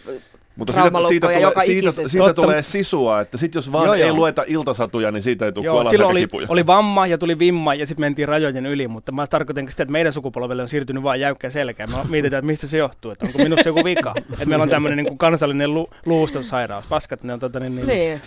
mutta 0.56 0.74
siitä, 0.74 0.90
siitä, 1.07 1.28
tulee, 1.28 1.40
joka 1.40 1.62
siitä, 1.62 1.92
siitä 1.92 2.34
tulee 2.34 2.63
sisua, 2.63 3.22
että 3.22 3.38
sit 3.38 3.56
jos 3.56 3.72
vaan 3.72 3.86
joo, 3.86 3.94
ei 3.94 4.02
joo. 4.02 4.16
lueta 4.16 4.44
iltasatuja, 4.48 5.12
niin 5.12 5.22
siitä 5.22 5.46
ei 5.46 5.52
tule 5.52 5.66
joo, 5.66 5.90
silloin 5.90 6.12
oli, 6.12 6.28
oli 6.50 6.66
vamma 6.68 7.07
ja 7.07 7.18
tuli 7.18 7.40
vimma 7.40 7.74
ja 7.74 7.88
sitten 7.88 8.02
mentiin 8.02 8.28
rajojen 8.28 8.66
yli, 8.66 8.88
mutta 8.88 9.12
mä 9.12 9.28
tarkoitan 9.28 9.72
sitä, 9.72 9.84
että 9.84 9.92
meidän 9.92 10.13
sukupolvelle 10.13 10.62
on 10.62 10.68
siirtynyt 10.68 11.04
vain 11.04 11.22
jäykkä 11.22 11.50
selkä. 11.50 11.88
Mä 11.88 12.06
mietitään, 12.10 12.40
että 12.40 12.48
mistä 12.48 12.68
se 12.68 12.78
johtuu, 12.78 13.12
että 13.12 13.25
onko 13.25 13.38
minussa 13.38 13.69
joku 13.69 13.84
vika. 13.84 14.13
että 14.18 14.46
meillä 14.46 14.63
on 14.63 14.69
tämmöinen 14.69 15.06
niin 15.06 15.18
kansallinen 15.18 15.74
lu, 15.74 15.89
luustosairaus. 16.06 16.86
Paskat, 16.89 17.24
ne 17.24 17.34
on 17.34 17.39
tota, 17.39 17.60
niin, 17.60 17.75
niin, 17.75 17.88
niin. 17.88 18.22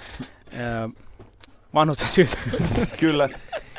Äh, 0.52 0.91
vanhusten 1.75 2.09
syytä. 2.09 2.37
Kyllä. 3.00 3.29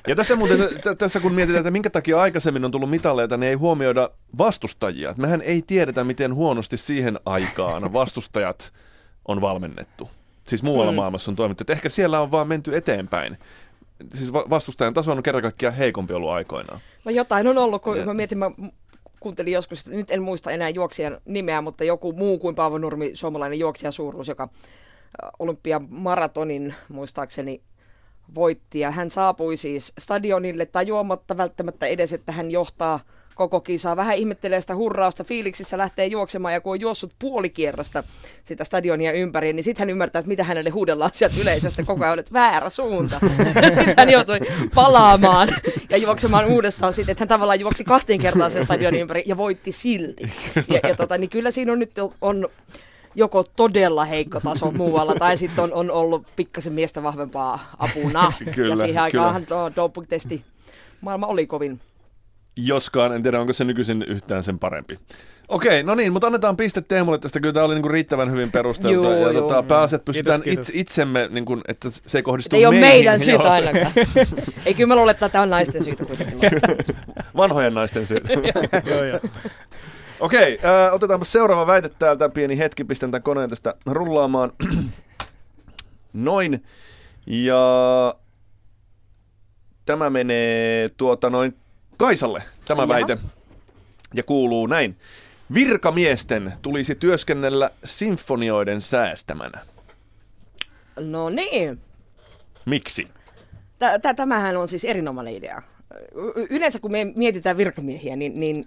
Ja 0.10 0.16
tässä 0.16 0.36
muuten, 0.36 0.60
t- 0.60 0.98
tässä 0.98 1.20
kun 1.20 1.34
mietitään, 1.34 1.62
että 1.62 1.72
minkä 1.72 1.90
takia 1.90 2.22
aikaisemmin 2.22 2.66
on 2.66 2.72
tullut 2.72 2.90
mitalleita, 2.90 3.38
niin 3.38 3.50
ei 3.50 3.56
huomioida 3.56 4.10
vastustajia. 4.38 5.14
Mehän 5.18 5.42
ei 5.42 5.62
tiedetä, 5.68 6.04
miten 6.04 6.36
huonosti 6.36 6.78
siihen 6.78 7.20
aikaan 7.26 7.94
vastustajat 7.94 8.74
on 9.28 9.42
valmennettu. 9.42 10.10
Siis 10.44 10.64
muualla 10.64 10.92
mm. 10.92 10.96
maailmassa 10.96 11.32
on 11.32 11.36
toimittu. 11.36 11.62
Että 11.62 11.74
ehkä 11.74 11.90
siellä 11.90 12.22
on 12.22 12.32
vaan 12.32 12.48
menty 12.48 12.78
eteenpäin. 12.78 13.38
Siis 14.14 14.34
vastustajan 14.34 14.94
taso 14.94 15.12
on 15.12 15.24
kerran 15.24 15.42
kaikkiaan 15.42 15.76
heikompi 15.76 16.14
ollut 16.14 16.30
aikoinaan. 16.30 16.80
No 17.06 17.12
jotain 17.12 17.48
on 17.48 17.58
ollut, 17.58 17.82
kun 17.82 17.98
ja. 17.98 18.06
mä 18.06 18.14
mietin, 18.14 18.38
mä 18.38 18.52
kuuntelin 19.20 19.54
joskus, 19.54 19.88
nyt 19.88 20.12
en 20.12 20.22
muista 20.22 20.52
enää 20.52 20.70
juoksijan 20.70 21.18
nimeä, 21.26 21.62
mutta 21.62 21.84
joku 21.84 22.14
muu 22.14 22.40
kuin 22.40 22.56
Paavo 22.56 22.78
Nurmi, 22.78 23.12
suomalainen 23.14 23.60
juoksijasuuruus, 23.60 24.28
joka 24.28 24.50
olympiamaratonin 25.40 26.74
muistaakseni 26.88 27.62
voitti. 28.36 28.80
Ja 28.80 28.92
hän 28.92 29.12
saapui 29.12 29.58
siis 29.58 29.94
stadionille 30.00 30.66
tajuamatta 30.66 31.38
välttämättä 31.38 31.86
edes, 31.86 32.14
että 32.14 32.32
hän 32.32 32.52
johtaa 32.52 33.00
koko 33.40 33.62
kisaa. 33.62 33.96
Vähän 33.96 34.16
ihmettelee 34.16 34.62
sitä 34.62 34.76
hurrausta, 34.76 35.24
fiiliksissä 35.24 35.78
lähtee 35.78 36.06
juoksemaan 36.06 36.54
ja 36.54 36.62
kun 36.62 36.72
on 36.72 36.80
juossut 36.80 37.14
puolikierrosta 37.20 38.04
sitä 38.44 38.64
stadionia 38.64 39.12
ympäri, 39.12 39.54
niin 39.54 39.64
sitten 39.64 39.82
hän 39.82 39.90
ymmärtää, 39.90 40.20
että 40.20 40.28
mitä 40.28 40.44
hänelle 40.44 40.70
huudellaan 40.70 41.12
sieltä 41.14 41.36
yleisöstä 41.42 41.84
koko 41.84 42.04
ajan, 42.04 42.20
että 42.20 42.34
väärä 42.34 42.70
suunta. 42.70 43.20
sitten 43.76 43.94
hän 43.98 44.10
joutui 44.10 44.40
palaamaan 44.76 45.50
ja 45.90 45.98
juoksemaan 45.98 46.46
uudestaan 46.46 46.94
sitten, 46.94 47.12
että 47.12 47.22
hän 47.22 47.28
tavallaan 47.28 47.60
juoksi 47.60 47.84
kahteen 47.84 48.20
kertaan 48.20 48.52
sen 48.52 48.64
stadionin 48.64 49.02
ympäri 49.02 49.24
ja 49.26 49.38
voitti 49.38 49.72
silti. 49.72 50.32
Ja, 50.56 50.80
ja 50.90 50.96
tota, 50.96 51.18
niin 51.18 51.30
kyllä 51.30 51.52
siinä 51.52 51.72
on 51.72 51.80
nyt 51.80 51.92
on 52.22 52.48
joko 53.16 53.44
todella 53.56 54.06
heikko 54.06 54.40
taso 54.40 54.72
muualla, 54.72 55.16
tai 55.16 55.38
sitten 55.38 55.64
on, 55.64 55.74
on 55.74 55.92
ollut 55.92 56.28
pikkasen 56.36 56.74
miestä 56.74 57.04
vahvempaa 57.04 57.72
apuna. 57.80 58.34
kyllä, 58.56 58.74
ja 58.74 58.78
siihen 58.78 59.04
aikaan 59.04 59.46
tuo 59.46 59.72
doping-testi 59.76 60.44
maailma 61.02 61.28
oli 61.28 61.48
kovin 61.48 61.80
Joskaan, 62.58 63.16
en 63.16 63.24
tiedä 63.24 63.42
onko 63.42 63.54
se 63.54 63.64
nykyisin 63.64 64.04
yhtään 64.08 64.44
sen 64.44 64.60
parempi. 64.60 65.00
Okei, 65.48 65.84
no 65.84 65.96
niin, 65.96 66.14
mutta 66.14 66.28
annetaan 66.28 66.58
piste 66.58 66.82
Teemulle 66.82 67.18
tästä. 67.18 67.40
Kyllä 67.40 67.54
tämä 67.54 67.66
oli 67.66 67.74
niinku 67.74 67.90
riittävän 67.90 68.32
hyvin 68.32 68.52
perusteltu. 68.52 69.04
Joo, 69.04 69.14
ja 69.14 69.32
joo. 69.32 69.42
tota, 69.42 69.64
pääasiat 69.64 70.06
pystytään 70.06 70.42
Kiitos, 70.42 70.68
kiitos. 70.68 70.70
Itse, 70.70 70.80
itsemme, 70.80 71.28
niinku, 71.32 71.62
että 71.68 71.90
se 71.92 72.18
ei 72.18 72.22
kohdistu 72.22 72.56
Ei 72.56 72.66
ole 72.66 72.80
meihin. 72.80 72.96
meidän 72.96 73.20
syytä 73.20 73.52
ainakaan. 73.52 73.92
Ei 74.66 74.74
kyllä 74.74 74.88
mä 74.88 74.96
luulen, 74.96 75.12
että 75.12 75.30
tämä 75.30 75.42
on 75.42 75.50
naisten 75.50 75.84
syytä 75.84 76.06
kuitenkin. 76.06 76.40
Vanhojen 77.38 77.74
naisten 77.74 78.06
syytä. 78.06 78.34
joo, 78.90 79.04
joo. 79.04 79.20
Okei, 80.20 80.60
äh, 80.66 80.94
otetaanpa 80.94 81.26
seuraava 81.26 81.68
väite 81.68 81.90
täältä. 81.90 82.30
Pieni 82.30 82.58
hetki, 82.58 82.84
pistän 82.84 83.12
tämän 83.12 83.24
koneen 83.24 83.50
tästä 83.50 83.74
rullaamaan. 83.86 84.52
Noin. 86.14 86.64
Ja 87.28 88.16
tämä 89.86 90.10
menee 90.10 90.90
tuota 90.90 91.30
noin 91.30 91.56
Kaisalle, 91.98 92.44
tämä 92.68 92.82
Jaha. 92.82 92.94
väite. 92.94 93.18
Ja 94.14 94.24
kuuluu 94.24 94.68
näin. 94.68 94.98
Virkamiesten 95.54 96.54
tulisi 96.62 96.96
työskennellä 96.96 97.72
sinfonioiden 97.84 98.82
säästämänä. 98.82 99.60
No 101.00 101.30
niin. 101.30 101.80
Miksi? 102.66 103.08
Tä- 103.80 104.00
tä- 104.00 104.14
Tämähän 104.14 104.58
on 104.58 104.68
siis 104.68 104.86
erinomainen 104.86 105.34
idea. 105.36 105.62
Yleensä 106.50 106.80
kun 106.80 106.92
me 106.92 107.06
mietitään 107.16 107.58
virkamiehiä, 107.58 108.16
niin, 108.16 108.40
niin, 108.40 108.66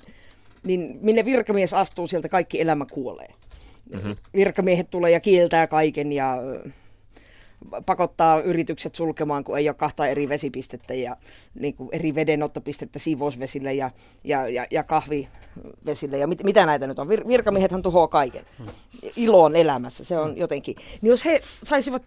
niin 0.66 0.99
minne 1.00 1.25
virkamies 1.25 1.75
astuu, 1.75 2.07
sieltä 2.07 2.28
kaikki 2.28 2.61
elämä 2.61 2.87
kuolee. 2.92 3.28
Mm-hmm. 3.92 4.16
Virkamiehet 4.35 4.90
tulee 4.90 5.11
ja 5.11 5.21
kieltää 5.21 5.66
kaiken 5.66 6.12
ja 6.12 6.37
pakottaa 7.87 8.40
yritykset 8.40 8.95
sulkemaan, 8.95 9.45
kun 9.45 9.59
ei 9.59 9.69
ole 9.69 9.75
kahta 9.75 10.07
eri 10.07 10.28
vesipistettä 10.28 10.95
ja 10.95 11.16
niin 11.54 11.75
kuin 11.75 11.88
eri 11.92 12.14
vedenottopistettä 12.14 12.99
siivousvesille 12.99 13.75
ja, 13.75 13.90
ja, 14.25 14.49
ja, 14.49 14.66
ja 14.71 14.85
kahvivesille 14.85 16.19
ja 16.19 16.26
mit, 16.26 16.45
mitä 16.45 16.66
näitä 16.66 16.87
nyt 16.87 16.99
on. 16.99 17.09
Vir, 17.09 17.28
virkamiehethän 17.28 17.83
tuhoaa 17.83 18.09
kaiken. 18.09 18.45
Ilo 19.16 19.42
on 19.42 19.57
elämässä, 19.57 20.04
se 20.04 20.19
on 20.19 20.37
jotenkin. 20.37 20.76
Niin 20.76 21.11
jos 21.11 21.25
he 21.25 21.40
saisivat 21.62 22.02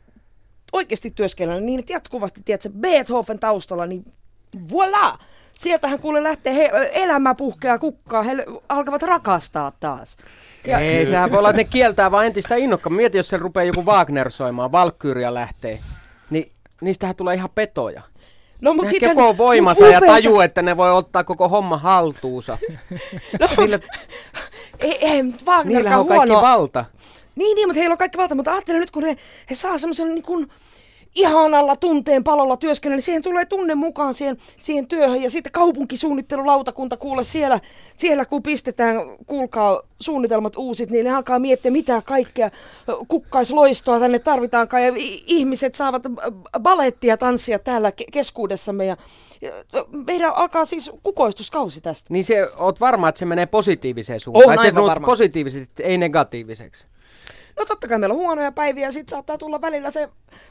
oikeasti 0.72 1.12
työskennellä 1.12 1.62
niin, 1.62 1.80
että 1.80 1.94
jatkuvasti, 1.94 2.42
tiedätkö, 2.46 2.70
Beethoven 2.70 3.40
taustalla, 3.40 3.86
niin 3.86 4.06
voilà! 4.56 5.18
Sieltähän 5.60 6.00
kuule 6.00 6.24
lähtee, 6.24 6.56
he, 6.56 6.72
elämä 6.94 7.36
puhkeaa 7.36 7.80
kukkaa, 7.80 8.24
he 8.24 8.32
alkavat 8.70 9.04
rakastaa 9.04 9.72
taas. 9.80 10.18
Ja 10.68 10.80
ei, 10.80 11.06
sehän 11.06 11.32
voi 11.32 11.40
olla, 11.40 11.50
että 11.50 11.62
ne 11.62 11.64
kieltää 11.70 12.12
vaan 12.12 12.26
entistä 12.26 12.56
innokkaammin. 12.56 12.98
Mieti, 12.98 13.18
jos 13.18 13.28
se 13.28 13.38
rupeaa 13.38 13.64
joku 13.64 13.86
Wagner 13.86 14.32
soimaan, 14.32 14.72
Valkyria 14.72 15.34
lähtee, 15.34 15.80
niin 16.30 16.52
niistähän 16.82 17.16
tulee 17.16 17.36
ihan 17.36 17.50
petoja. 17.56 18.02
No, 18.62 18.70
Mut 18.72 18.76
mut 18.76 18.86
ne 18.86 18.90
sitten 18.90 19.16
koko 19.16 19.38
voimansa 19.38 19.88
ja 19.88 20.02
tajuu, 20.02 20.40
että 20.42 20.62
ne 20.62 20.78
voi 20.78 20.92
ottaa 20.92 21.24
koko 21.24 21.50
homma 21.50 21.78
haltuunsa. 21.78 22.58
No, 23.40 23.48
Niillä, 23.58 23.80
ei, 24.80 24.98
ei, 25.08 25.24
Wagnerkaan 25.24 25.68
niillähän 25.68 26.00
on 26.00 26.08
kaikki 26.08 26.30
huono. 26.30 26.42
valta. 26.48 26.86
Niin, 27.36 27.56
niin, 27.56 27.68
mutta 27.68 27.80
heillä 27.80 27.94
on 27.94 27.98
kaikki 27.98 28.18
valta, 28.18 28.36
mutta 28.36 28.54
ajattelen 28.54 28.82
nyt, 28.82 28.92
kun 28.92 29.04
he, 29.04 29.16
he 29.50 29.56
saa 29.56 29.78
semmoisen 29.78 30.08
niin 30.10 30.24
kuin 30.26 30.48
ihanalla 31.16 31.76
tunteen 31.76 32.24
palolla 32.24 32.58
työskennellä, 32.58 33.02
siihen 33.02 33.22
tulee 33.22 33.46
tunne 33.46 33.76
mukaan 33.76 34.14
siihen, 34.14 34.38
siihen 34.58 34.88
työhön 34.88 35.22
ja 35.22 35.30
sitten 35.30 35.52
kaupunkisuunnittelulautakunta 35.52 36.98
kuule 36.98 37.24
siellä, 37.24 37.60
siellä 37.98 38.26
kun 38.26 38.44
pistetään, 38.44 38.98
kuulkaa 39.26 39.82
suunnitelmat 40.00 40.58
uusit, 40.58 40.90
niin 40.90 41.06
ne 41.06 41.16
alkaa 41.16 41.40
miettiä 41.40 41.72
mitä 41.72 42.02
kaikkea 42.02 42.52
kukkaisloistoa 43.08 44.00
tänne 44.00 44.20
tarvitaankaan 44.20 44.84
ja 44.84 44.94
ihmiset 45.28 45.76
saavat 45.76 46.04
balettia 46.60 47.18
tanssia 47.18 47.60
täällä 47.60 47.90
ke- 47.90 48.12
keskuudessamme 48.12 48.86
ja 48.86 48.98
meidän 50.06 50.36
alkaa 50.36 50.66
siis 50.66 50.92
kukoistuskausi 51.04 51.82
tästä. 51.82 52.14
Niin 52.14 52.24
se, 52.24 52.48
oot 52.58 52.80
varma, 52.80 53.10
että 53.10 53.20
se 53.20 53.26
menee 53.26 53.46
positiiviseen 53.46 54.20
suuntaan. 54.20 54.46
Oon 54.46 54.68
että 54.68 54.96
se 54.96 55.06
positiivisesti, 55.06 55.84
ei 55.84 55.98
negatiiviseksi. 55.98 56.86
No 57.60 57.66
totta 57.66 57.88
kai 57.88 58.00
meillä 58.00 58.14
on 58.14 58.20
huonoja 58.20 58.52
päiviä 58.52 58.88
ja 58.88 58.92
sitten 58.92 59.12
saattaa 59.12 59.38
tulla 59.38 59.62
välillä 59.62 59.92
se 59.92 60.10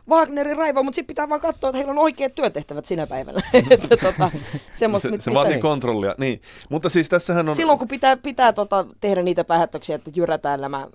Wagnerin 0.08 0.56
raivo, 0.56 0.82
mutta 0.82 0.94
sitten 0.96 1.06
pitää 1.14 1.28
vaan 1.28 1.40
katsoa, 1.40 1.70
että 1.70 1.76
heillä 1.76 1.90
on 1.90 1.98
oikeat 1.98 2.34
työtehtävät 2.34 2.84
sinä 2.84 3.06
päivänä. 3.06 3.40
että 3.70 3.96
tota, 3.96 4.30
semmoista, 4.74 5.08
Se, 5.08 5.12
mit- 5.12 5.20
se 5.20 5.34
vaatii 5.34 5.58
kontrollia. 5.58 6.14
Niin. 6.18 6.42
Mutta 6.70 6.88
siis 6.88 7.08
tässähän 7.08 7.48
on... 7.48 7.56
Silloin 7.56 7.78
kun 7.78 7.88
pitää, 7.88 8.16
pitää 8.16 8.52
tota, 8.52 8.86
tehdä 9.00 9.22
niitä 9.22 9.44
päätöksiä, 9.44 9.96
että 9.96 10.10
jyrätään 10.16 10.60
nämä, 10.60 10.88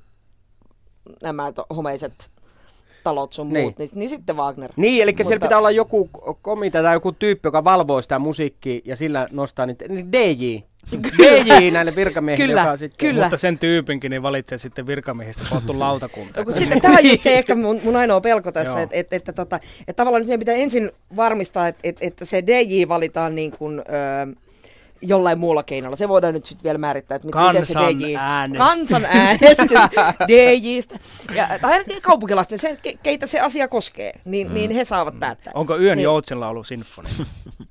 nämä 1.21 1.51
to, 1.51 1.65
homeiset 1.75 2.31
talot 3.03 3.33
sun 3.33 3.49
Niin. 3.53 3.63
muut, 3.63 3.77
niin, 3.77 3.89
niin 3.93 4.09
sitten 4.09 4.37
Wagner. 4.37 4.71
Niin, 4.75 5.03
eli 5.03 5.13
siellä 5.17 5.35
Mutta- 5.35 5.45
pitää 5.45 5.57
olla 5.57 5.71
joku 5.71 6.09
komitea 6.41 6.83
tai 6.83 6.95
joku 6.95 7.11
tyyppi, 7.11 7.47
joka 7.47 7.63
valvoo 7.63 8.01
sitä 8.01 8.19
musiikkia 8.19 8.81
ja 8.85 8.95
sillä 8.95 9.27
nostaa 9.31 9.65
niitä, 9.65 9.85
niin 9.87 10.11
DJ. 10.11 10.57
DJ 11.17 11.71
näille 11.71 11.95
virkamiehille, 11.95 12.47
Kyllä, 12.47 12.61
joka 12.61 12.77
sitten... 12.77 13.07
kyllä. 13.09 13.23
Mutta 13.23 13.37
sen 13.37 13.57
tyypinkin 13.59 14.09
niin 14.09 14.23
valitsee 14.23 14.57
sitten 14.57 14.87
virkamiehistä 14.87 15.43
koottu 15.49 15.79
lautakunta. 15.79 16.43
No, 16.43 16.51
sitten 16.51 16.81
tämä 16.81 16.97
on 16.97 17.05
just 17.09 17.21
se 17.21 17.37
ehkä 17.37 17.55
mun, 17.55 17.79
mun 17.83 17.95
ainoa 17.95 18.21
pelko 18.21 18.51
tässä, 18.51 18.81
että 18.81 18.95
et, 18.95 19.13
että 19.13 19.33
tota, 19.33 19.59
et 19.87 19.95
tavallaan 19.95 20.21
nyt 20.21 20.27
meidän 20.27 20.39
pitää 20.39 20.55
ensin 20.55 20.91
varmistaa, 21.15 21.67
että 21.67 21.81
et, 21.83 21.97
että 22.01 22.25
se 22.25 22.43
DJ 22.47 22.87
valitaan 22.87 23.35
niin 23.35 23.51
kuin, 23.51 23.79
öö, 23.79 24.25
jollain 25.01 25.39
muulla 25.39 25.63
keinolla. 25.63 25.95
Se 25.95 26.09
voidaan 26.09 26.33
nyt 26.33 26.45
sitten 26.45 26.63
vielä 26.63 26.77
määrittää, 26.77 27.15
että 27.15 27.25
mit- 27.27 27.35
miten 27.47 27.65
se 27.65 27.73
DJ... 27.73 28.13
Kansanäänestys. 28.13 28.67
Kansanäänestys 28.67 29.71
DJistä. 30.29 30.99
Ja, 31.35 31.47
tai 31.61 31.71
ainakin 31.71 32.01
kaupunkilaisten, 32.01 32.59
se, 32.59 32.77
ke- 32.87 32.97
keitä 33.03 33.27
se 33.27 33.39
asia 33.39 33.67
koskee, 33.67 34.13
niin, 34.25 34.47
mm. 34.47 34.53
niin 34.53 34.71
he 34.71 34.83
saavat 34.83 35.19
päättää. 35.19 35.51
Onko 35.55 35.77
yön 35.77 35.95
Niin. 35.97 36.03
joutsenlaulu 36.03 36.63
sinfoni? 36.63 37.09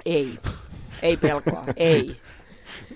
Ei. 0.06 0.28
Ei 1.02 1.16
pelkoa, 1.16 1.64
ei. 1.76 2.16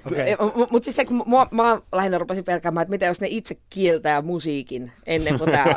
Okay. 0.06 0.24
Mutta 0.70 0.84
siis 0.84 0.96
se, 0.96 1.04
kun 1.04 1.24
mä, 1.26 1.46
mä 1.50 1.80
lähinnä 1.92 2.18
rupesin 2.18 2.44
pelkäämään, 2.44 2.82
että 2.82 2.90
mitä 2.90 3.06
jos 3.06 3.20
ne 3.20 3.26
itse 3.30 3.56
kieltää 3.70 4.22
musiikin 4.22 4.92
ennen 5.06 5.38
kuin 5.38 5.50
tämä... 5.50 5.76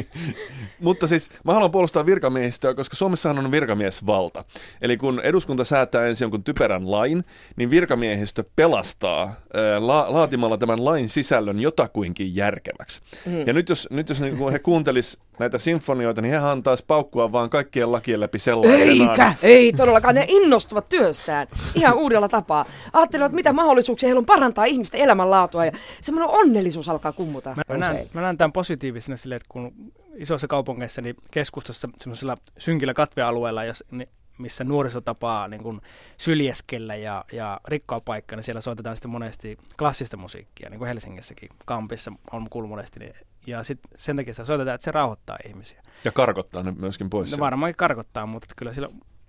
Mutta 0.80 1.06
siis 1.06 1.30
mä 1.44 1.54
haluan 1.54 1.70
puolustaa 1.70 2.06
virkamiehistöä, 2.06 2.74
koska 2.74 2.96
Suomessahan 2.96 3.44
on 3.44 3.50
virkamiesvalta. 3.50 4.44
Eli 4.82 4.96
kun 4.96 5.20
eduskunta 5.20 5.64
säätää 5.64 6.06
ensin 6.06 6.24
jonkun 6.24 6.44
typerän 6.44 6.90
lain, 6.90 7.24
niin 7.56 7.70
virkamiehistö 7.70 8.44
pelastaa 8.56 9.34
la- 9.78 10.06
laatimalla 10.12 10.58
tämän 10.58 10.84
lain 10.84 11.08
sisällön 11.08 11.60
jotakuinkin 11.60 12.36
järkeväksi. 12.36 13.00
Mm. 13.26 13.46
Ja 13.46 13.52
nyt 13.52 13.68
jos, 13.68 13.88
nyt 13.90 14.08
jos 14.08 14.20
niin 14.20 14.52
he 14.52 14.58
kuuntelis 14.58 15.18
näitä 15.38 15.58
sinfonioita, 15.58 16.22
niin 16.22 16.32
he 16.32 16.38
antaisi 16.38 16.84
paukkua 16.86 17.32
vaan 17.32 17.50
kaikkien 17.50 17.92
lakien 17.92 18.20
läpi 18.20 18.38
sellaisenaan. 18.38 19.10
Eikä, 19.10 19.34
ei 19.42 19.72
todellakaan. 19.72 20.14
Ne 20.14 20.24
innostuvat 20.28 20.88
työstään 20.88 21.46
ihan 21.74 21.94
uudella 21.94 22.28
tapaa. 22.28 22.64
Ajattelevat, 22.92 23.32
mitä 23.32 23.52
mahdollisuuksia 23.52 24.06
heillä 24.06 24.18
on 24.18 24.26
parantaa 24.26 24.64
ihmisten 24.64 25.00
elämänlaatua 25.00 25.64
ja 25.64 25.72
semmoinen 26.00 26.30
onnellisuus 26.30 26.88
alkaa 26.88 27.12
kummuta 27.12 27.54
Mä, 27.56 27.62
mä, 27.68 27.76
näen, 27.76 28.06
mä 28.12 28.20
näen 28.20 28.38
tämän 28.38 28.52
positiivisena 28.52 29.16
silleen, 29.16 29.36
että 29.36 29.48
kun 29.48 29.72
isoissa 30.16 30.48
kaupungeissa, 30.48 31.02
niin 31.02 31.16
keskustassa 31.30 31.88
semmoisilla 31.96 32.36
synkillä 32.58 32.94
katvealueilla, 32.94 33.64
jos, 33.64 33.84
niin, 33.90 34.08
missä 34.38 34.64
nuoriso 34.64 35.00
tapaa 35.00 35.48
niin 35.48 35.62
kuin 35.62 35.80
syljeskellä 36.18 36.96
ja, 36.96 37.24
ja 37.32 37.60
rikkoa 37.68 38.00
paikkaa, 38.00 38.36
niin 38.36 38.44
siellä 38.44 38.60
soitetaan 38.60 38.96
sitten 38.96 39.10
monesti 39.10 39.58
klassista 39.78 40.16
musiikkia, 40.16 40.70
niin 40.70 40.78
kuin 40.78 40.88
Helsingissäkin, 40.88 41.48
Kampissa 41.64 42.12
on 42.32 42.50
kuullut 42.50 42.70
monesti. 42.70 43.00
Niin, 43.00 43.14
ja 43.46 43.62
sit 43.62 43.80
sen 43.96 44.16
takia 44.16 44.34
sitä 44.34 44.44
soitetaan, 44.44 44.74
että 44.74 44.84
se 44.84 44.90
rauhoittaa 44.90 45.38
ihmisiä. 45.46 45.82
Ja 46.04 46.12
karkottaa 46.12 46.62
ne 46.62 46.72
myöskin 46.78 47.10
pois. 47.10 47.30
No 47.30 47.38
varmaankin 47.38 47.76
karkottaa, 47.76 48.26
mutta 48.26 48.44
että 48.44 48.54
kyllä 48.56 48.72
sillä, 48.72 48.88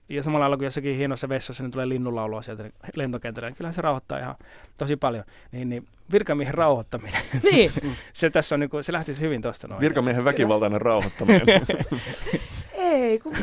ja 0.10 0.24
samalla 0.24 0.44
lailla 0.44 0.58
kuin 0.58 0.66
jossakin 0.66 0.98
hienossa 0.98 1.30
vessassa 1.30 1.64
niin 1.64 1.72
tulee 1.72 1.90
linnunlaulua 1.90 2.42
sieltä 2.42 2.70
lentokentällä, 2.96 3.50
niin 3.50 3.56
kyllähän 3.56 3.74
se 3.74 3.82
rauhoittaa 3.82 4.20
ihan 4.20 4.36
tosi 4.78 4.96
paljon. 4.96 5.24
Niin, 5.52 5.70
niin 5.70 5.88
virkamiehen 6.12 6.54
rauhoittaminen, 6.54 7.22
Niin, 7.52 7.72
se 8.14 8.30
tässä 8.30 8.56
on, 8.56 8.60
niin 8.60 8.70
kuin, 8.70 8.84
se 8.84 8.94
lähtisi 8.94 9.22
hyvin 9.22 9.42
tuosta 9.42 9.68
noin. 9.68 9.82
Virkamiehen 9.82 10.26
väkivaltainen 10.26 10.82
rauhoittaminen. 10.82 11.42
ei, 12.74 13.20
ku, 13.20 13.34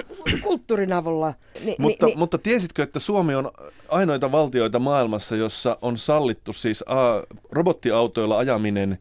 kulttuurin 0.42 0.92
avulla. 0.92 1.34
Ni, 1.64 1.76
mutta, 1.78 2.06
ni, 2.06 2.12
ni, 2.12 2.18
mutta 2.18 2.38
tiesitkö, 2.38 2.82
että 2.82 2.98
Suomi 2.98 3.34
on 3.34 3.50
ainoita 3.88 4.32
valtioita 4.32 4.78
maailmassa, 4.78 5.36
jossa 5.36 5.78
on 5.82 5.98
sallittu 5.98 6.52
siis 6.52 6.84
a, 6.86 7.22
robottiautoilla 7.50 8.38
ajaminen 8.38 8.98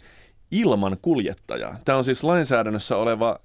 ilman 0.52 0.98
kuljettajaa. 1.02 1.78
Tämä 1.86 1.98
on 1.98 2.06
siis 2.06 2.24
lainsäädännössä 2.24 2.98
oleva 2.98 3.40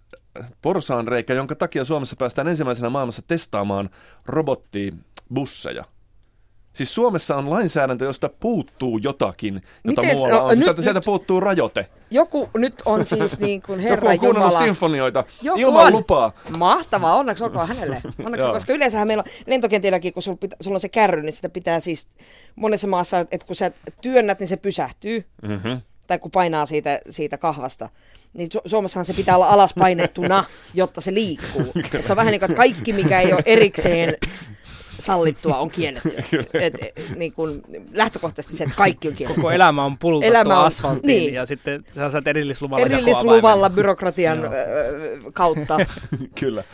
porsaanreikä, 0.62 1.34
jonka 1.34 1.54
takia 1.54 1.84
Suomessa 1.84 2.16
päästään 2.18 2.48
ensimmäisenä 2.48 2.90
maailmassa 2.90 3.22
testaamaan 3.26 3.90
robottibusseja. 4.26 5.84
Siis 6.72 6.94
Suomessa 6.94 7.36
on 7.36 7.50
lainsäädäntö, 7.50 8.04
josta 8.04 8.30
puuttuu 8.40 8.98
jotakin, 8.98 9.54
jota 9.54 10.02
Miten- 10.02 10.16
muualla 10.16 10.36
no, 10.36 10.44
on. 10.44 10.50
Siis 10.50 10.58
nyt- 10.60 10.68
että 10.68 10.82
sieltä 10.82 10.98
nyt- 11.00 11.04
puuttuu 11.04 11.40
rajoite. 11.40 11.86
joku 12.10 12.50
nyt 12.56 12.74
on 12.84 13.06
siis 13.06 13.38
niin 13.38 13.62
kuin 13.62 13.80
Joku 13.80 13.88
Herra 13.90 14.10
on 14.10 14.18
kuunnellut 14.18 14.50
Jumala. 14.50 14.64
sinfonioita 14.66 15.24
Joku 15.42 15.60
ilman 15.60 15.86
on. 15.86 15.92
lupaa. 15.92 16.32
Mahtavaa, 16.58 17.16
onneksi 17.16 17.44
olkoon 17.44 17.68
hänelle. 17.68 18.02
Onneksi, 18.24 18.46
koska 18.52 18.72
yleensähän 18.72 19.06
meillä 19.06 19.22
on 19.26 19.30
lentokentilläkin, 19.46 20.12
kun 20.12 20.22
sulla, 20.22 20.36
pitä, 20.40 20.56
sulla 20.60 20.76
on 20.76 20.80
se 20.80 20.88
kärry, 20.88 21.22
niin 21.22 21.32
sitä 21.32 21.48
pitää 21.48 21.80
siis 21.80 22.08
monessa 22.56 22.86
maassa, 22.86 23.20
että 23.20 23.46
kun 23.46 23.56
sä 23.56 23.70
työnnät, 24.00 24.38
niin 24.38 24.48
se 24.48 24.56
pysähtyy. 24.56 25.24
Mm-hmm. 25.42 25.80
Tai 26.10 26.18
kun 26.18 26.30
painaa 26.30 26.66
siitä, 26.66 27.00
siitä 27.10 27.38
kahvasta. 27.38 27.88
Niin 28.32 28.48
Su- 28.54 28.68
Suomessahan 28.68 29.04
se 29.04 29.12
pitää 29.12 29.34
olla 29.34 29.48
alaspainettuna, 29.48 30.44
jotta 30.74 31.00
se 31.00 31.14
liikkuu. 31.14 31.72
Et 31.94 32.06
se 32.06 32.12
on 32.12 32.16
vähän 32.16 32.30
niin 32.30 32.40
kuin, 32.40 32.50
että 32.50 32.56
kaikki, 32.56 32.92
mikä 32.92 33.20
ei 33.20 33.32
ole 33.32 33.42
erikseen 33.46 34.16
sallittua 34.98 35.58
on 35.58 35.70
kielletty. 35.70 36.14
et, 36.54 36.74
et, 36.82 37.16
niin 37.16 37.32
kuin, 37.32 37.62
lähtökohtaisesti 37.92 38.56
se, 38.56 38.64
että 38.64 38.76
kaikki 38.76 39.08
on 39.08 39.14
kielletty. 39.14 39.40
Koko 39.40 39.50
elämä 39.50 39.84
on 39.84 39.98
pultattu 39.98 40.28
elämä 40.28 40.60
on, 40.60 40.66
asfalttiin 40.66 41.06
niin. 41.06 41.34
ja 41.34 41.46
sitten 41.46 41.84
sä 41.94 42.10
saat 42.10 42.28
erillisluvalla 42.28 42.84
Erillisluvalla 42.86 43.70
byrokratian 43.70 44.38
kautta. 45.32 45.78
Kyllä. 46.40 46.64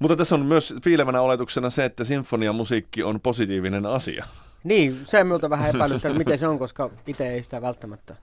Mutta 0.00 0.16
tässä 0.16 0.34
on 0.34 0.46
myös 0.46 0.74
piilevänä 0.84 1.20
oletuksena 1.20 1.70
se, 1.70 1.84
että 1.84 2.04
sinfoniamusiikki 2.04 3.02
on 3.02 3.20
positiivinen 3.20 3.86
asia. 3.86 4.24
Niin, 4.64 5.00
se 5.04 5.20
on 5.20 5.26
minulta 5.26 5.50
vähän 5.50 5.70
epäilyttänyt, 5.70 6.18
miten 6.18 6.38
se 6.38 6.48
on, 6.48 6.58
koska 6.58 6.90
itse 7.06 7.28
ei 7.28 7.42
sitä 7.42 7.62
välttämättä 7.62 8.16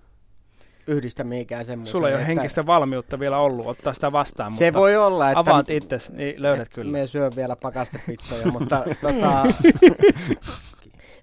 yhdistä 0.88 1.24
mihinkään 1.24 1.66
semmoiseen. 1.66 1.92
Sulla 1.92 2.10
ei 2.10 2.16
ole 2.16 2.28
henkistä 2.28 2.66
valmiutta 2.66 3.20
vielä 3.20 3.38
ollut 3.38 3.66
ottaa 3.66 3.94
sitä 3.94 4.12
vastaan, 4.12 4.52
Se 4.52 4.74
voi 4.74 4.98
olla, 4.98 5.30
että... 5.30 5.40
Avaat 5.40 5.70
itse, 5.70 5.98
niin 6.12 6.42
löydät 6.42 6.70
kyllä. 6.70 6.92
Me 6.92 7.08
syö 7.08 7.30
vielä 7.36 7.56
pakastepizzoja, 7.56 8.48
mutta 8.60 8.84
tota... 9.02 9.46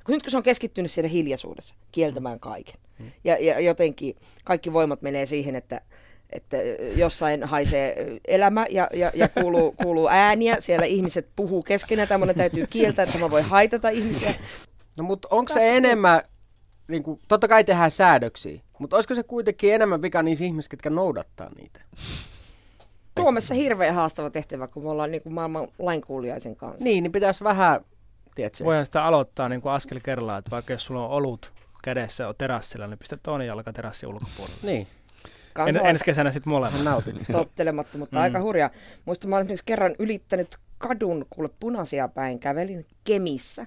Nyt 0.09 0.23
kun 0.23 0.31
se 0.31 0.37
on 0.37 0.43
keskittynyt 0.43 0.91
siellä 0.91 1.09
hiljaisuudessa, 1.09 1.75
kieltämään 1.93 2.41
kaiken. 2.41 2.81
Hmm. 2.99 3.11
Ja, 3.25 3.45
ja 3.45 3.61
jotenkin 3.61 4.17
kaikki 4.45 4.73
voimat 4.73 5.03
menee 5.03 5.27
siihen, 5.27 5.57
että 5.57 5.81
että 6.35 6.57
jossain 6.97 7.45
haisee 7.45 8.19
elämä 8.29 8.67
ja, 8.71 8.89
ja, 8.95 9.11
ja 9.15 9.29
kuuluu, 9.29 9.73
kuuluu 9.73 10.09
ääniä, 10.09 10.57
siellä 10.61 10.87
ihmiset 10.87 11.29
puhuu 11.37 11.63
keskenään, 11.63 12.09
tämmöinen 12.09 12.37
täytyy 12.37 12.67
kieltää, 12.67 13.03
että 13.03 13.19
mä 13.19 13.31
voi 13.31 13.43
haitata 13.43 13.89
ihmisiä. 13.89 14.35
No 14.97 15.05
mutta 15.05 15.29
onko 15.31 15.55
se 15.55 15.77
enemmän, 15.77 16.23
niin 16.89 17.03
kuin, 17.03 17.21
totta 17.29 17.49
kai 17.49 17.65
tehdään 17.65 17.91
säädöksiä, 17.91 18.61
mutta 18.79 18.97
olisiko 18.97 19.15
se 19.15 19.23
kuitenkin 19.23 19.75
enemmän 19.75 20.03
vika 20.03 20.23
niissä 20.23 20.45
ihmisissä, 20.45 20.75
jotka 20.75 20.91
noudattaa 20.91 21.51
niitä? 21.57 21.81
Suomessa 23.19 23.55
hirveän 23.55 23.95
haastava 23.95 24.31
tehtävä, 24.31 24.69
kun 24.69 24.83
me 24.83 24.91
ollaan 24.91 25.11
niin 25.11 25.23
kuin 25.23 25.33
maailman 25.33 25.69
lainkuuliaisen 25.79 26.57
kanssa. 26.57 26.85
Niin, 26.85 27.03
niin 27.03 27.13
pitäisi 27.13 27.45
vähän, 27.45 27.81
tiedätkö? 28.35 28.65
Voidaan 28.65 28.85
sitä 28.85 29.05
aloittaa 29.05 29.49
niin 29.49 29.61
kuin 29.61 29.73
askel 29.73 30.01
kerrallaan, 30.03 30.39
että 30.39 30.51
vaikka 30.51 30.73
jos 30.73 30.85
sulla 30.85 31.05
on 31.05 31.11
olut 31.11 31.53
kädessä 31.85 32.29
on 32.29 32.35
terassilla, 32.39 32.87
niin 32.87 32.99
pistä 32.99 33.17
toinen 33.23 33.47
jalka 33.47 33.73
terassin 33.73 34.09
ulkopuolelle. 34.09 34.59
Niin. 34.63 34.87
Kansalais... 35.53 35.85
En, 35.85 35.91
ensi 35.91 36.05
kesänä 36.05 36.33
sitten 36.33 36.51
molemmat. 36.51 36.85
Nautit. 36.85 37.17
Tottelematta, 37.33 37.99
mutta 37.99 38.17
mm. 38.17 38.23
aika 38.23 38.41
hurjaa. 38.41 38.71
Muista 39.05 39.29
mä 39.29 39.37
olen 39.37 39.45
esimerkiksi 39.45 39.65
kerran 39.67 39.95
ylittänyt 39.99 40.57
kadun, 40.79 41.27
kuule 41.31 41.51
punaisia 41.61 42.09
päin, 42.09 42.39
kävelin 42.39 42.87
Kemissä 43.05 43.67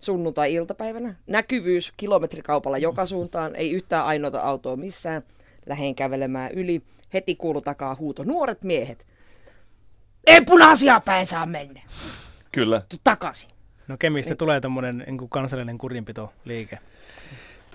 sunnuntai-iltapäivänä. 0.00 1.14
Näkyvyys 1.26 1.92
kilometrikaupalla 1.96 2.78
joka 2.78 3.06
suuntaan, 3.06 3.56
ei 3.56 3.72
yhtään 3.72 4.04
ainoata 4.04 4.40
autoa 4.40 4.76
missään. 4.76 5.22
Lähen 5.66 5.94
kävelemään 5.94 6.52
yli. 6.52 6.82
Heti 7.14 7.36
kuulu 7.36 7.60
takaa 7.60 7.94
huuto. 7.94 8.24
Nuoret 8.24 8.62
miehet. 8.62 9.06
Ei 10.26 10.40
punaisia 10.40 11.00
päin 11.00 11.26
saa 11.26 11.46
mennä. 11.46 11.82
Kyllä. 12.52 12.82
Takaisin. 13.04 13.50
No 13.88 13.96
Kemistä 13.98 14.32
ei. 14.32 14.36
tulee 14.36 14.60
tämmöinen 14.60 15.04
niin 15.06 15.28
kansallinen 15.28 15.78
kurinpito-liike. 15.78 16.78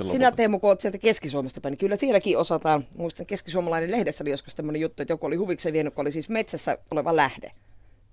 Sinä 0.05 0.31
Teemu, 0.31 0.59
kun 0.59 0.69
olet 0.69 0.81
sieltä 0.81 0.97
Keski-Suomesta 0.97 1.61
päin, 1.61 1.71
niin 1.71 1.77
kyllä 1.77 1.95
sielläkin 1.95 2.37
osataan. 2.37 2.85
Muistan 2.97 3.25
Keski-Suomalainen 3.25 3.91
lehdessä 3.91 4.23
oli 4.23 4.29
joskus 4.29 4.55
tämmöinen 4.55 4.81
juttu, 4.81 5.01
että 5.03 5.13
joku 5.13 5.25
oli 5.25 5.35
huvikseen 5.35 5.73
vienyt, 5.73 5.93
kun 5.93 6.01
oli 6.01 6.11
siis 6.11 6.29
metsässä 6.29 6.77
oleva 6.91 7.15
lähde. 7.15 7.51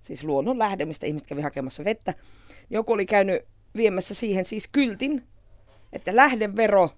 Siis 0.01 0.23
luonnon 0.23 0.59
lähde, 0.59 0.85
mistä 0.85 1.05
ihmiset 1.05 1.27
kävi 1.27 1.41
hakemassa 1.41 1.85
vettä. 1.85 2.13
Joku 2.69 2.93
oli 2.93 3.05
käynyt 3.05 3.45
viemässä 3.75 4.13
siihen 4.13 4.45
siis 4.45 4.69
kyltin, 4.71 5.23
että 5.93 6.15
lähdevero 6.15 6.89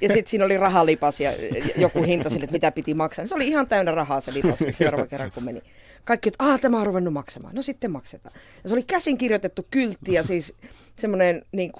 ja 0.00 0.08
sitten 0.08 0.26
siinä 0.26 0.44
oli 0.44 0.56
rahalipas 0.56 1.20
ja 1.20 1.32
joku 1.76 2.02
hinta 2.02 2.30
sille, 2.30 2.44
että 2.44 2.52
mitä 2.52 2.72
piti 2.72 2.94
maksaa. 2.94 3.26
Se 3.26 3.34
oli 3.34 3.48
ihan 3.48 3.68
täynnä 3.68 3.92
rahaa 3.92 4.20
se 4.20 4.34
lipas 4.34 4.58
seuraava 4.72 5.06
kerran, 5.06 5.30
kun 5.32 5.44
meni. 5.44 5.62
Kaikki, 6.04 6.28
että 6.28 6.44
aah, 6.44 6.60
tämä 6.60 6.80
on 6.80 6.86
ruvennut 6.86 7.12
maksamaan. 7.12 7.54
No 7.54 7.62
sitten 7.62 7.90
maksetaan. 7.90 8.34
Ja 8.62 8.68
se 8.68 8.74
oli 8.74 8.82
käsin 8.82 9.18
kirjoitettu 9.18 9.66
kyltti 9.70 10.12
ja 10.12 10.22
siis 10.22 10.56
semmoinen 10.96 11.42
niin 11.52 11.72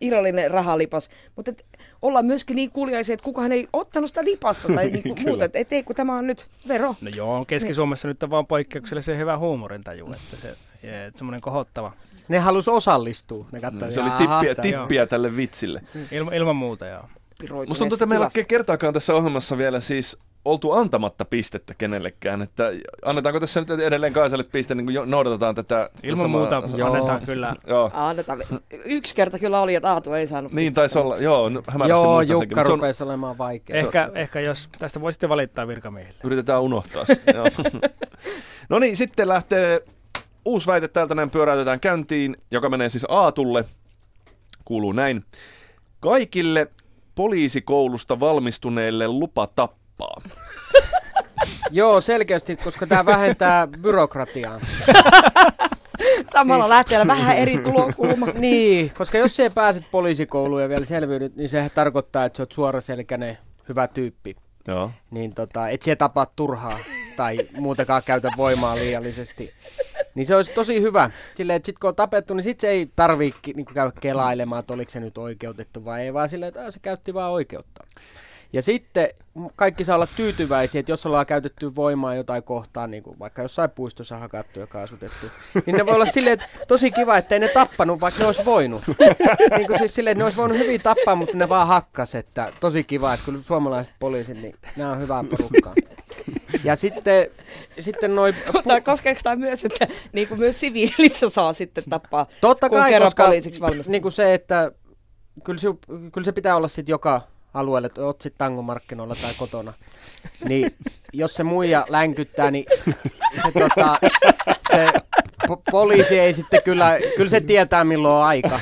irallinen 0.00 0.50
rahalipas. 0.50 1.10
Mutta 1.36 1.52
ollaan 2.02 2.26
myöskin 2.26 2.56
niin 2.56 2.70
kuuliaisia, 2.70 3.14
että 3.14 3.24
kukaan 3.24 3.52
ei 3.52 3.68
ottanut 3.72 4.10
sitä 4.10 4.24
lipasta 4.24 4.68
tai 4.74 4.90
niinku 4.90 5.16
muuta. 5.26 5.44
Että 5.44 5.58
et 5.58 5.72
ei, 5.72 5.82
kun 5.82 5.96
tämä 5.96 6.16
on 6.16 6.26
nyt 6.26 6.46
vero. 6.68 6.94
No 7.00 7.10
joo, 7.14 7.44
Keski-Suomessa 7.44 8.08
niin. 8.08 8.10
nyt 8.10 8.22
on 8.22 8.30
vaan 8.30 8.46
poikkeuksellisen 8.46 9.18
hyvä 9.18 9.38
huumorintaju, 9.38 10.06
että 10.06 10.36
se 10.36 10.56
semmoinen 11.16 11.40
kohottava. 11.40 11.92
Ne 12.28 12.38
halus 12.38 12.68
osallistua. 12.68 13.46
Ne 13.52 13.60
katsoi, 13.60 13.92
se 13.92 14.00
oli 14.00 14.10
tippiä, 14.10 14.54
tippiä 14.54 15.06
tälle 15.06 15.36
vitsille. 15.36 15.82
Ilma, 16.10 16.32
ilman 16.32 16.56
muuta, 16.56 16.86
joo. 16.86 17.08
Musta 17.50 17.78
tuntuu, 17.78 17.94
että 17.94 18.06
meillä 18.06 18.28
ei 18.36 18.44
kertaakaan 18.44 18.94
tässä 18.94 19.14
ohjelmassa 19.14 19.58
vielä 19.58 19.80
siis 19.80 20.18
oltu 20.44 20.72
antamatta 20.72 21.24
pistettä 21.24 21.74
kenellekään. 21.74 22.42
Että 22.42 22.64
annetaanko 23.04 23.40
tässä 23.40 23.60
nyt 23.60 23.70
edelleen 23.70 24.12
Kaisalle 24.12 24.44
piste, 24.44 24.74
niin 24.74 24.86
kuin 24.86 25.10
noudatetaan 25.10 25.54
tätä? 25.54 25.90
Ilman 26.02 26.18
samaa... 26.18 26.40
muuta 26.40 26.62
joo. 26.76 26.88
annetaan 26.88 27.26
kyllä. 27.26 27.56
joo. 27.66 27.90
Annetaan. 27.94 28.42
Yksi 28.84 29.14
kerta 29.14 29.38
kyllä 29.38 29.60
oli, 29.60 29.74
että 29.74 29.92
Aatu 29.92 30.12
ei 30.12 30.26
saanut 30.26 30.52
Niin 30.52 30.74
taisi 30.74 30.98
olla, 30.98 31.16
joo, 31.16 31.50
Joo, 31.88 32.20
Jukka 32.20 32.62
rupesi 32.62 33.02
on... 33.02 33.08
olemaan 33.08 33.38
vaikea. 33.38 33.76
Ehkä, 33.76 34.10
ehkä 34.14 34.40
jos 34.40 34.68
tästä 34.78 35.00
voisitte 35.00 35.28
valittaa 35.28 35.68
virkamiehille. 35.68 36.18
Yritetään 36.24 36.62
unohtaa 36.62 37.04
se. 37.04 37.16
no 38.70 38.78
niin, 38.78 38.96
sitten 38.96 39.28
lähtee 39.28 39.84
uusi 40.44 40.66
väite 40.66 40.88
täältä 40.88 41.14
näin 41.14 41.30
pyöräytetään 41.30 41.80
käyntiin, 41.80 42.36
joka 42.50 42.68
menee 42.68 42.88
siis 42.88 43.06
Aatulle. 43.08 43.64
Kuuluu 44.64 44.92
näin. 44.92 45.24
Kaikille 46.00 46.66
poliisikoulusta 47.14 48.20
valmistuneille 48.20 49.08
lupa 49.08 49.46
tappaa. 49.46 49.79
Joo, 51.70 52.00
selkeästi, 52.00 52.56
koska 52.56 52.86
tämä 52.86 53.06
vähentää 53.06 53.66
byrokratiaa. 53.66 54.60
Samalla 56.32 56.64
siis... 56.64 56.68
lähteellä 56.68 57.06
vähän 57.06 57.36
eri 57.36 57.58
tulokulma. 57.58 58.26
niin, 58.38 58.90
koska 58.90 59.18
jos 59.18 59.36
sä 59.36 59.50
pääset 59.54 59.84
poliisikouluun 59.90 60.62
ja 60.62 60.68
vielä 60.68 60.84
selviydyt, 60.84 61.36
niin 61.36 61.48
se 61.48 61.70
tarkoittaa, 61.74 62.24
että 62.24 62.36
sä 62.36 62.42
oot 62.42 62.52
suoraselkäinen 62.52 63.38
hyvä 63.68 63.88
tyyppi. 63.88 64.36
Joo. 64.68 64.90
Niin 65.10 65.34
tota, 65.34 65.68
et 65.68 65.82
sä 65.82 65.96
tapaa 65.96 66.26
turhaa 66.36 66.78
tai 67.16 67.38
muutenkaan 67.58 68.02
käytä 68.06 68.30
voimaa 68.36 68.76
liiallisesti. 68.76 69.52
Niin 70.14 70.26
se 70.26 70.36
olisi 70.36 70.50
tosi 70.54 70.80
hyvä. 70.80 71.10
Silleen, 71.34 71.56
että 71.56 71.66
sit 71.66 71.78
kun 71.78 71.88
on 71.88 71.96
tapettu, 71.96 72.34
niin 72.34 72.44
sit 72.44 72.60
se 72.60 72.68
ei 72.68 72.88
tarvitse 72.96 73.38
niin 73.54 73.66
käydä 73.66 73.92
kelailemaan, 74.00 74.60
että 74.60 74.74
oliko 74.74 74.90
se 74.90 75.00
nyt 75.00 75.18
oikeutettu 75.18 75.84
vai 75.84 76.00
ei, 76.00 76.14
vaan 76.14 76.28
silleen, 76.28 76.48
että 76.48 76.70
se 76.70 76.78
käytti 76.82 77.14
vaan 77.14 77.32
oikeutta. 77.32 77.84
Ja 78.52 78.62
sitten 78.62 79.08
kaikki 79.56 79.84
saa 79.84 79.96
olla 79.96 80.08
tyytyväisiä, 80.16 80.78
että 80.78 80.92
jos 80.92 81.06
ollaan 81.06 81.26
käytetty 81.26 81.74
voimaa 81.74 82.14
jotain 82.14 82.42
kohtaa, 82.42 82.86
niin 82.86 83.02
kuin 83.02 83.18
vaikka 83.18 83.42
jossain 83.42 83.70
puistossa 83.70 84.16
hakattu 84.16 84.60
ja 84.60 84.66
kaasutettu, 84.66 85.26
niin 85.66 85.76
ne 85.76 85.86
voi 85.86 85.94
olla 85.94 86.06
silleen, 86.06 86.32
että 86.32 86.46
tosi 86.68 86.90
kiva, 86.90 87.16
että 87.16 87.34
ei 87.34 87.38
ne 87.38 87.48
tappanut, 87.48 88.00
vaikka 88.00 88.20
ne 88.20 88.26
olisi 88.26 88.44
voinut. 88.44 88.82
niin 89.56 89.66
kuin 89.66 89.78
siis 89.78 89.94
silleen, 89.94 90.12
että 90.12 90.20
ne 90.20 90.24
olisi 90.24 90.36
voinut 90.36 90.58
hyvin 90.58 90.80
tappaa, 90.80 91.14
mutta 91.14 91.36
ne 91.36 91.48
vaan 91.48 91.68
hakkas, 91.68 92.14
että 92.14 92.52
tosi 92.60 92.84
kiva, 92.84 93.14
että 93.14 93.24
kyllä 93.26 93.42
suomalaiset 93.42 93.94
poliisit, 93.98 94.42
niin 94.42 94.54
nämä 94.76 94.92
on 94.92 95.00
hyvää 95.00 95.24
porukkaa. 95.30 95.74
Ja 96.64 96.76
sitten, 96.76 97.30
sitten 97.80 98.14
noin... 98.14 98.34
Pu- 98.48 98.82
koskeeko 98.84 99.20
tämä 99.24 99.36
myös, 99.36 99.64
että 99.64 99.86
niin 100.12 100.28
kuin 100.28 100.40
myös 100.40 100.60
siviilissä 100.60 101.28
saa 101.28 101.52
sitten 101.52 101.84
tappaa, 101.90 102.26
Totta 102.40 102.68
kun 102.68 102.78
kai, 102.78 103.00
koska 103.00 103.30
niin 103.88 104.02
kuin 104.02 104.12
se, 104.12 104.34
että 104.34 104.72
kyllä 105.44 105.60
se, 105.60 105.68
kyllä 106.12 106.24
se 106.24 106.32
pitää 106.32 106.56
olla 106.56 106.68
sitten 106.68 106.92
joka 106.92 107.20
alueelle, 107.54 107.90
oot 107.98 108.20
sitten 108.20 108.38
tangomarkkinoilla 108.38 109.14
tai 109.22 109.32
kotona. 109.36 109.72
Niin 110.44 110.74
jos 111.12 111.34
se 111.34 111.42
muija 111.44 111.86
länkyttää, 111.88 112.50
niin 112.50 112.64
se, 113.42 113.52
tota, 113.52 113.98
se 114.70 114.86
po- 115.48 115.62
poliisi 115.70 116.18
ei 116.18 116.32
sitten 116.32 116.62
kyllä, 116.62 116.98
kyllä 117.16 117.30
se 117.30 117.40
tietää 117.40 117.84
milloin 117.84 118.14
on 118.14 118.24
aika. 118.24 118.60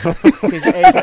Siis 0.51 0.62
ei 0.66 0.92
se, 0.92 1.03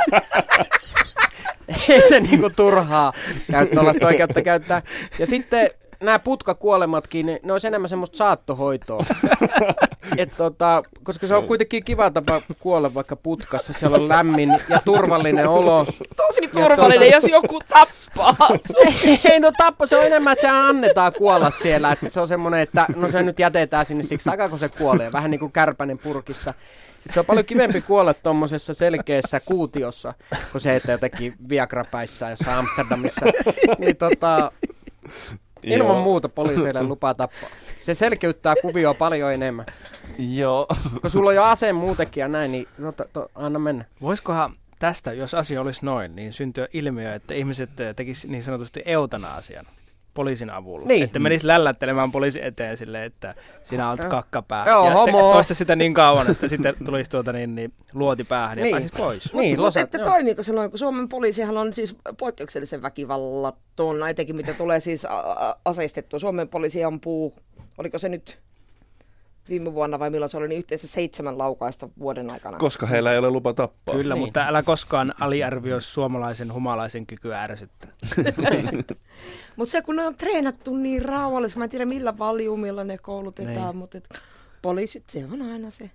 ei 1.93 2.09
se 2.09 2.19
niinku 2.19 2.49
turhaa 2.49 3.13
käyttää 3.51 3.83
oikeutta 4.07 4.41
käyttää. 4.41 4.81
Ja 5.19 5.25
sitten 5.25 5.69
nämä 6.03 6.19
putkakuolematkin, 6.19 7.25
ne, 7.25 7.39
ne 7.43 7.51
olisi 7.51 7.67
enemmän 7.67 7.89
semmoista 7.89 8.17
saattohoitoa. 8.17 9.05
Et 10.17 10.31
tota, 10.37 10.83
koska 11.03 11.27
se 11.27 11.35
on 11.35 11.47
kuitenkin 11.47 11.83
kiva 11.83 12.09
tapa 12.09 12.41
kuolla 12.59 12.93
vaikka 12.93 13.15
putkassa, 13.15 13.73
siellä 13.73 13.97
on 13.97 14.09
lämmin 14.09 14.59
ja 14.69 14.81
turvallinen 14.85 15.49
olo. 15.49 15.85
Tosi 16.15 16.47
turvallinen, 16.53 17.11
tuota... 17.11 17.15
jos 17.15 17.31
joku 17.31 17.59
tappaa. 17.59 18.35
Ei 19.31 19.39
no 19.39 19.51
tappa, 19.57 19.85
se 19.85 19.97
on 19.97 20.05
enemmän, 20.05 20.33
että 20.33 20.41
se 20.41 20.47
annetaan 20.47 21.13
kuolla 21.13 21.49
siellä. 21.49 21.91
Että 21.91 22.09
se 22.09 22.19
on 22.19 22.27
semmoinen, 22.27 22.59
että 22.59 22.85
no 22.95 23.11
se 23.11 23.23
nyt 23.23 23.39
jätetään 23.39 23.85
sinne 23.85 24.03
siksi 24.03 24.29
aikaa, 24.29 24.49
kun 24.49 24.59
se 24.59 24.69
kuolee. 24.69 25.11
Vähän 25.11 25.31
niin 25.31 25.39
kuin 25.39 25.51
kärpänen 25.51 25.99
purkissa. 25.99 26.53
Se 27.09 27.19
on 27.19 27.25
paljon 27.25 27.45
kivempi 27.45 27.81
kuolla 27.81 28.13
tuommoisessa 28.13 28.73
selkeässä 28.73 29.39
kuutiossa, 29.39 30.13
kuin 30.51 30.61
se, 30.61 30.75
että 30.75 30.91
jotenkin 30.91 31.33
Viagra-päissä 31.49 32.29
jossain 32.29 32.57
Amsterdamissa. 32.57 33.25
Niin 33.79 33.97
tota, 33.97 34.51
Ilman 35.65 35.97
muuta 35.97 36.29
poliiseille 36.29 36.83
lupaa 36.93 37.13
tappaa. 37.13 37.49
Se 37.81 37.93
selkeyttää 37.93 38.55
kuvioa 38.61 38.93
paljon 38.93 39.33
enemmän. 39.33 39.65
Joo. 40.17 40.67
Kun 41.01 41.11
sulla 41.11 41.29
on 41.29 41.35
jo 41.35 41.43
ase 41.43 41.73
muutenkin 41.73 42.21
ja 42.21 42.27
näin, 42.27 42.51
niin 42.51 42.67
to, 42.97 43.05
to, 43.13 43.31
anna 43.35 43.59
mennä. 43.59 43.85
Voisikohan 44.01 44.55
tästä, 44.79 45.13
jos 45.13 45.33
asia 45.33 45.61
olisi 45.61 45.85
noin, 45.85 46.15
niin 46.15 46.33
syntyä 46.33 46.67
ilmiö, 46.73 47.15
että 47.15 47.33
ihmiset 47.33 47.69
tekisivät 47.95 48.31
niin 48.31 48.43
sanotusti 48.43 48.81
eutana-asian? 48.85 49.65
Poliisin 50.15 50.49
avulla. 50.49 50.85
Niin. 50.87 51.03
Että 51.03 51.19
menis 51.19 51.43
lällättelemään 51.43 52.11
poliisi 52.11 52.45
eteen 52.45 52.77
silleen, 52.77 53.03
että 53.03 53.35
sinä 53.63 53.89
olet 53.89 54.05
kakkapää. 54.05 54.65
Joo, 54.67 54.85
ja 54.87 54.93
homo. 54.93 55.33
toista 55.33 55.53
sitä 55.53 55.75
niin 55.75 55.93
kauan, 55.93 56.31
että 56.31 56.47
sitten 56.47 56.75
tulisi 56.85 57.09
tuota 57.11 57.33
niin, 57.33 57.55
niin 57.55 57.73
luoti 57.93 58.23
päähän 58.23 58.57
ja 58.57 58.63
Niin. 58.63 58.75
pääsis 58.75 58.91
pois. 58.97 59.33
Niin, 59.33 59.59
Mutta 59.59 59.79
että 59.79 59.97
joo. 59.97 60.09
toimiiko 60.09 60.43
se 60.43 60.53
noin, 60.53 60.69
kun 60.69 60.79
Suomen 60.79 61.09
poliisihan 61.09 61.57
on 61.57 61.73
siis 61.73 61.95
poikkeuksellisen 62.19 62.81
väkivallaton, 62.81 64.09
etenkin 64.09 64.35
mitä 64.35 64.53
tulee 64.53 64.79
siis 64.79 65.05
a- 65.05 65.19
a- 65.19 65.55
aseistettua. 65.65 66.19
Suomen 66.19 66.47
poliisi 66.47 66.83
ampuu, 66.83 67.33
oliko 67.77 67.99
se 67.99 68.09
nyt 68.09 68.39
viime 69.49 69.73
vuonna 69.73 69.99
vai 69.99 70.09
milloin 70.09 70.29
se 70.29 70.37
oli, 70.37 70.47
niin 70.47 70.57
yhteensä 70.57 70.87
seitsemän 70.87 71.37
laukaista 71.37 71.89
vuoden 71.99 72.29
aikana. 72.29 72.57
Koska 72.57 72.85
heillä 72.85 73.11
ei 73.11 73.17
ole 73.17 73.29
lupa 73.29 73.53
tappaa. 73.53 73.95
Kyllä, 73.95 74.13
Niin. 74.15 74.25
mutta 74.25 74.47
älä 74.47 74.63
koskaan 74.63 75.13
aliarvioi 75.19 75.81
suomalaisen 75.81 76.53
humalaisen 76.53 77.05
kykyä 77.05 77.41
ärsyttää. 77.41 77.91
Mutta 79.55 79.71
se 79.71 79.81
kun 79.81 79.95
ne 79.95 80.07
on 80.07 80.15
treenattu 80.15 80.75
niin 80.75 81.01
rauhallisesti, 81.05 81.57
mä 81.59 81.63
en 81.63 81.69
tiedä 81.69 81.85
millä 81.85 82.17
valjumilla 82.17 82.83
ne 82.83 82.97
koulutetaan, 82.97 83.55
Niin. 83.55 83.75
mutta 83.77 83.97
et, 83.97 84.09
poliisit, 84.61 85.09
se 85.09 85.25
on 85.31 85.41
aina 85.41 85.69
se. 85.69 85.91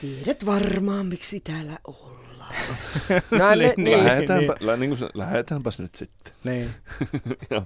Tiedät 0.00 0.46
varmaan, 0.46 1.06
miksi 1.06 1.40
täällä 1.40 1.78
ollaan. 1.84 2.54
No, 3.38 3.54
Niin. 3.54 3.72
niin, 3.76 4.04
Lähdetäänpä, 4.04 4.54
lä, 4.60 4.76
niin 4.76 4.90
kuin, 4.98 5.10
lähdetäänpäs 5.14 5.80
nyt 5.80 5.94
sitten. 5.94 6.32
Niin. 6.44 6.70
Joo. 7.50 7.62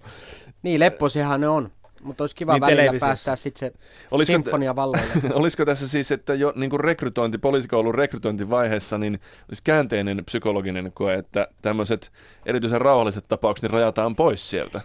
niin, 0.63 0.81
lepposiahan 0.81 1.41
ne 1.41 1.49
on. 1.49 1.73
Mutta 2.03 2.23
olisi 2.25 2.37
kiva 2.37 2.53
Niin, 2.53 2.61
välillä 2.61 2.93
päästää 3.01 3.37
sitten 3.37 3.59
se 3.73 3.79
Olisiko- 4.11 4.27
sinfonia 4.43 4.77
valloille. 4.77 5.07
Olisiko 5.35 5.65
tässä 5.65 5.89
siis, 5.89 6.13
että 6.13 6.35
jo 6.35 6.53
niin 6.57 6.71
kuin 6.71 6.81
rekrytointi, 6.81 7.39
poliisikoulun 7.39 7.95
rekrytointivaiheessa, 7.95 8.99
niin 8.99 9.21
olisi 9.49 9.63
käänteinen 9.65 10.25
psykologinen 10.25 10.93
koe, 10.95 11.15
että 11.15 11.49
tämmöiset 11.63 12.13
erityisen 12.47 12.81
rauhalliset 12.81 13.25
tapaukset 13.29 13.63
niin 13.63 13.71
rajataan 13.71 14.17
pois 14.17 14.51
sieltä, 14.51 14.81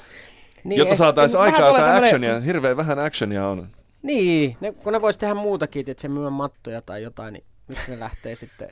niin, 0.64 0.78
jotta 0.78 0.94
eh- 0.94 0.98
saataisiin 0.98 1.40
aikaa 1.40 1.60
jotain 1.66 1.84
tämmönen- 1.84 2.04
actionia. 2.04 2.40
Hirveän 2.40 2.76
vähän 2.76 2.98
actionia 2.98 3.48
on. 3.48 3.68
Niin, 4.02 4.56
ne, 4.60 4.72
kun 4.72 4.92
ne 4.92 5.00
vois 5.02 5.18
tehdä 5.18 5.34
muutakin, 5.34 5.84
että 5.90 6.00
se 6.00 6.08
myy 6.08 6.30
mattoja 6.30 6.82
tai 6.82 7.02
jotain, 7.02 7.32
niin 7.32 7.44
miksi 7.68 7.90
ne 7.90 8.00
lähtee 8.00 8.34
sitten 8.34 8.68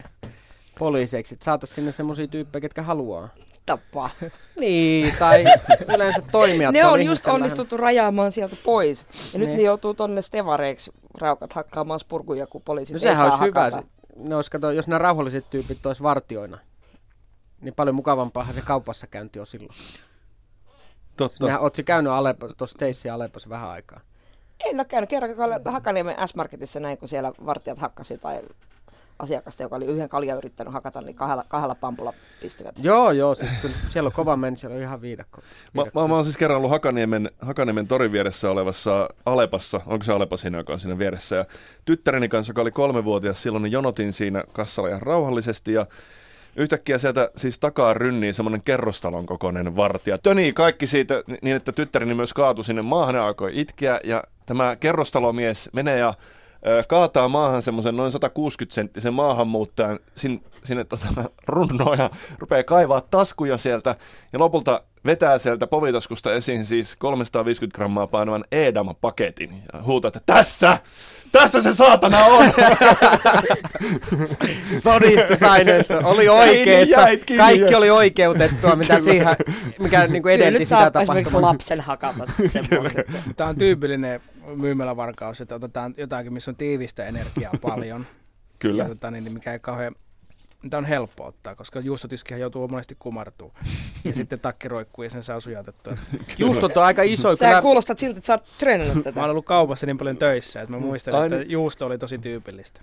poliiseiksi, 0.78 1.34
että 1.34 1.44
saataisiin 1.44 1.74
sinne 1.74 1.92
semmoisia 1.92 2.28
tyyppejä, 2.28 2.60
ketkä 2.60 2.82
haluaa. 2.82 3.28
Tappaa. 3.66 4.10
Niin, 4.60 5.14
tai 5.18 5.44
yleensä 5.94 6.22
toimijat. 6.32 6.72
ne 6.72 6.86
on 6.86 6.92
just 6.98 7.02
ihmisten 7.04 7.32
onnistuttu 7.32 7.76
rajaamaan 7.76 8.32
sieltä 8.32 8.56
pois. 8.64 9.06
Ja 9.32 9.38
nyt 9.38 9.48
Ne. 9.48 9.56
ne 9.56 9.62
joutuu 9.62 9.94
tonne 9.94 10.22
stevareiksi 10.22 10.90
raukat 11.20 11.52
hakkaamaan 11.52 12.00
spurkuja, 12.00 12.46
kun 12.46 12.62
poliisit 12.64 12.94
No 12.94 12.96
ei 12.96 13.00
sehän 13.00 13.16
saa 13.16 13.24
olisi 13.26 13.44
hyvä. 13.44 13.60
hakata. 13.62 13.82
Se, 13.82 13.88
ne 14.16 14.36
olisi, 14.36 14.50
kato, 14.50 14.70
jos 14.70 14.86
nämä 14.88 14.98
rauhalliset 14.98 15.50
tyypit 15.50 15.86
olisi 15.86 16.02
vartioina, 16.02 16.58
niin 17.60 17.74
paljon 17.74 17.94
mukavampaahan 17.94 18.54
se 18.54 18.60
kaupassa 18.60 19.06
käynti 19.06 19.40
on 19.40 19.46
silloin. 19.46 19.74
Totta. 21.16 21.46
Nehän 21.46 21.60
ootsi 21.60 21.82
käynyt 21.84 22.12
Alepo, 22.12 22.48
tuossa 22.48 22.78
teissä 22.78 23.14
Alepossa 23.14 23.48
vähän 23.48 23.70
aikaa. 23.70 24.00
En 24.64 24.76
ole 24.76 24.84
käynyt 24.84 25.10
kerran 25.10 25.30
Hakaniemen 25.64 26.28
S-Marketissa 26.28 26.80
näin, 26.80 26.98
kun 26.98 27.08
siellä 27.08 27.32
vartijat 27.46 27.78
hakkasi 27.78 28.18
tai 28.18 28.40
asiakasta, 29.20 29.62
joka 29.62 29.76
oli 29.76 29.86
yhden 29.86 30.08
kaljan 30.08 30.38
yrittänyt 30.38 30.72
hakata, 30.72 31.00
niin 31.00 31.14
kahdella, 31.14 31.44
kahdella 31.48 31.74
pampulla 31.74 32.12
pistivät. 32.40 32.74
Joo, 32.82 33.10
joo, 33.10 33.34
siis 33.34 33.50
kyllä 33.62 33.74
siellä 33.88 34.08
on 34.08 34.12
kova 34.12 34.36
meni, 34.36 34.56
siellä 34.56 34.76
on 34.76 34.82
ihan 34.82 35.00
viidakko. 35.00 35.40
Mä, 35.74 35.82
mä, 35.94 36.08
mä 36.08 36.14
oon 36.14 36.24
siis 36.24 36.36
kerran 36.36 36.56
ollut 36.56 36.70
Hakaniemen, 36.70 37.30
Hakaniemen 37.40 37.88
torin 37.88 38.12
vieressä 38.12 38.50
olevassa 38.50 39.08
Alepassa, 39.26 39.80
onko 39.86 40.04
se 40.04 40.12
Alepa 40.12 40.36
siinä, 40.36 40.58
joka 40.58 40.72
on 40.72 40.80
siinä 40.80 40.98
vieressä, 40.98 41.36
ja 41.36 41.44
tyttäreni 41.84 42.28
kanssa, 42.28 42.50
joka 42.50 42.62
oli 42.62 42.70
kolmevuotias 42.70 43.42
silloin, 43.42 43.62
niin 43.62 43.72
jonotin 43.72 44.12
siinä 44.12 44.44
kassalla 44.52 44.88
ihan 44.88 45.02
rauhallisesti, 45.02 45.72
ja 45.72 45.86
yhtäkkiä 46.56 46.98
sieltä 46.98 47.30
siis 47.36 47.58
takaa 47.58 47.94
rynnii 47.94 48.32
semmoinen 48.32 48.62
kerrostalon 48.62 49.26
kokoinen 49.26 49.76
vartija. 49.76 50.18
Tönii 50.18 50.52
kaikki 50.52 50.86
siitä 50.86 51.22
niin, 51.42 51.56
että 51.56 51.72
tyttäreni 51.72 52.14
myös 52.14 52.32
kaatui 52.32 52.64
sinne 52.64 52.82
maahan 52.82 53.14
ja 53.14 53.26
alkoi 53.26 53.50
itkeä, 53.54 54.00
ja 54.04 54.24
tämä 54.46 54.76
kerrostalomies 54.76 55.70
menee 55.72 55.98
ja 55.98 56.14
kaataa 56.88 57.28
maahan 57.28 57.62
semmoisen 57.62 57.96
noin 57.96 58.12
160 58.12 58.74
senttisen 58.74 59.14
maahanmuuttajan 59.14 59.98
sin, 60.14 60.44
sinne 60.62 60.84
tota, 60.84 61.06
runnoon 61.46 61.98
ja 61.98 62.10
rupeaa 62.38 62.62
kaivaa 62.62 63.00
taskuja 63.00 63.58
sieltä. 63.58 63.96
Ja 64.32 64.38
lopulta 64.38 64.82
vetää 65.04 65.38
sieltä 65.38 65.66
povitaskusta 65.66 66.34
esiin 66.34 66.64
siis 66.66 66.96
350 66.96 67.76
grammaa 67.76 68.06
painavan 68.06 68.44
Edam-paketin 68.52 69.50
ja 69.72 69.82
huutaa, 69.82 70.08
että 70.08 70.20
tässä! 70.26 70.78
Tässä 71.32 71.62
se 71.62 71.74
saatana 71.74 72.18
on! 72.18 72.44
Todistusaineisto 74.82 76.00
oli 76.04 76.18
Niin, 76.18 76.30
oikeassa. 76.30 77.00
Kaikki 77.36 77.74
oli 77.74 77.90
oikeutettua, 77.90 78.76
mitä 78.76 78.98
siihen, 78.98 79.36
mikä 79.78 80.06
niin 80.06 80.22
kuin 80.22 80.34
edelti 80.34 80.58
nyt 80.58 80.68
sitä 80.68 80.90
saa 80.92 81.02
esimerkiksi 81.02 81.32
tapahtumaa. 81.32 81.52
lapsen 81.52 81.80
hakata 81.80 82.24
sen. 82.48 82.64
Tämä 83.36 83.50
on 83.50 83.56
tyypillinen 83.56 84.20
myymälävarkaus, 84.56 85.40
että 85.40 85.54
otetaan 85.54 85.94
jotakin, 85.96 86.32
missä 86.32 86.50
on 86.50 86.56
tiivistä 86.56 87.04
energiaa 87.04 87.52
paljon. 87.62 88.06
Kyllä. 88.58 88.82
Ja, 88.82 88.88
tota, 88.88 89.10
niin, 89.10 89.32
mikä 89.32 89.52
ei 89.52 89.58
kauhean 89.58 89.94
Tämä 90.70 90.78
on 90.78 90.84
helppo 90.84 91.26
ottaa, 91.26 91.54
koska 91.54 91.80
juustotiskihän 91.80 92.40
joutuu 92.40 92.68
monesti 92.68 92.96
kumartumaan. 92.98 93.64
Ja 94.04 94.14
sitten 94.14 94.40
takki 94.40 94.68
roikkuu 94.68 95.04
ja 95.04 95.10
sen 95.10 95.22
saa 95.22 95.40
sujatettua. 95.40 95.96
Juustot 96.38 96.76
on 96.76 96.84
aika 96.84 97.02
isoja. 97.02 97.36
Sä 97.36 97.46
Kyllä, 97.46 97.62
kuulostat 97.62 97.98
siltä, 97.98 98.18
että 98.18 98.26
sä 98.26 98.32
oot 98.32 98.44
treenannut 98.58 98.96
Mä 98.96 99.02
tätä. 99.02 99.20
oon 99.20 99.30
ollut 99.30 99.44
kaupassa 99.46 99.86
niin 99.86 99.98
paljon 99.98 100.16
töissä, 100.16 100.60
että 100.60 100.72
mä 100.72 100.78
muistan, 100.80 101.14
Ai 101.14 101.26
että 101.26 101.38
niin. 101.38 101.50
juusto 101.50 101.86
oli 101.86 101.98
tosi 101.98 102.18
tyypillistä. 102.18 102.80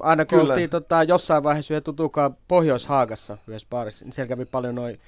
aina 0.00 0.24
kun 0.24 0.38
Kyllä. 0.38 0.52
oltiin 0.52 0.70
tota, 0.70 1.02
jossain 1.02 1.42
vaiheessa 1.42 1.74
yhden 1.74 1.82
tutukaan 1.82 2.36
Pohjois-Haagassa 2.48 3.38
yhdessä 3.48 3.68
baarissa, 3.70 4.04
niin 4.04 4.12
siellä 4.12 4.28
kävi 4.28 4.44
paljon 4.44 4.74
noin 4.74 5.00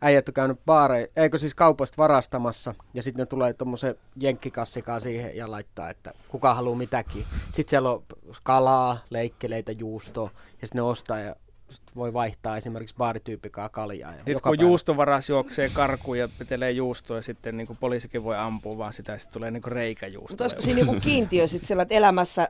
äijät 0.00 0.28
on 0.28 0.34
käynyt 0.34 0.58
baare, 0.66 1.10
eikö 1.16 1.38
siis 1.38 1.54
kaupoista 1.54 1.96
varastamassa, 1.98 2.74
ja 2.94 3.02
sitten 3.02 3.22
ne 3.22 3.26
tulee 3.26 3.52
tuommoisen 3.52 3.94
jenkkikassikaan 4.16 5.00
siihen 5.00 5.36
ja 5.36 5.50
laittaa, 5.50 5.90
että 5.90 6.12
kuka 6.28 6.54
haluaa 6.54 6.76
mitäkin. 6.78 7.24
Sitten 7.50 7.70
siellä 7.70 7.90
on 7.90 8.02
kalaa, 8.42 8.98
leikkeleitä, 9.10 9.72
juustoa, 9.72 10.30
ja 10.34 10.66
sitten 10.66 10.78
ne 10.78 10.82
ostaa 10.82 11.18
ja 11.18 11.36
sit 11.70 11.82
voi 11.96 12.12
vaihtaa 12.12 12.56
esimerkiksi 12.56 12.96
baarityyppikaa 12.96 13.68
kaljaa. 13.68 14.10
Ja 14.10 14.16
Sitten 14.16 14.32
joka 14.32 14.50
kun 14.50 14.56
päivä. 14.56 14.68
juustovaras 14.68 15.28
juoksee 15.28 15.68
karkuun 15.68 16.18
ja 16.18 16.28
petelee 16.38 16.70
juustoa, 16.70 17.16
ja 17.16 17.22
sitten 17.22 17.56
niin 17.56 17.66
kuin 17.66 17.76
poliisikin 17.76 18.24
voi 18.24 18.36
ampua 18.36 18.78
vaan 18.78 18.92
sitä, 18.92 19.12
ja 19.12 19.18
sitten 19.18 19.32
tulee 19.32 19.50
niin 19.50 19.62
kuin 19.62 19.72
reikäjuusto. 19.72 20.32
Mutta 20.32 20.44
olisiko 20.44 20.62
siinä 20.62 20.80
joku 20.80 20.96
kiintiö 21.00 21.46
sit 21.46 21.64
siellä, 21.64 21.82
että 21.82 21.94
elämässä 21.94 22.48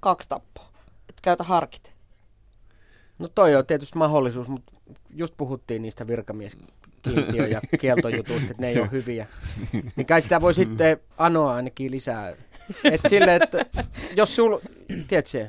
kaksi 0.00 0.28
tappoa? 0.28 0.68
Että 1.08 1.22
käytä 1.22 1.44
harkit. 1.44 1.92
No 3.18 3.28
toi 3.28 3.56
on 3.56 3.66
tietysti 3.66 3.98
mahdollisuus, 3.98 4.48
mutta 4.48 4.72
just 5.14 5.34
puhuttiin 5.36 5.82
niistä 5.82 6.06
virkamieskiintiö- 6.06 7.46
ja 7.50 7.60
kieltojutuista, 7.80 8.50
että 8.50 8.62
ne 8.62 8.68
ei 8.68 8.78
ole 8.80 8.90
hyviä. 8.92 9.26
Niin 9.96 10.06
kai 10.06 10.22
sitä 10.22 10.40
voi 10.40 10.54
sitten 10.54 11.00
anoa 11.18 11.54
ainakin 11.54 11.90
lisää. 11.90 12.32
Et 12.84 13.00
sille, 13.08 13.34
että 13.36 13.66
jos 14.16 14.36
sul, 14.36 14.58
tiedätkö, 15.08 15.48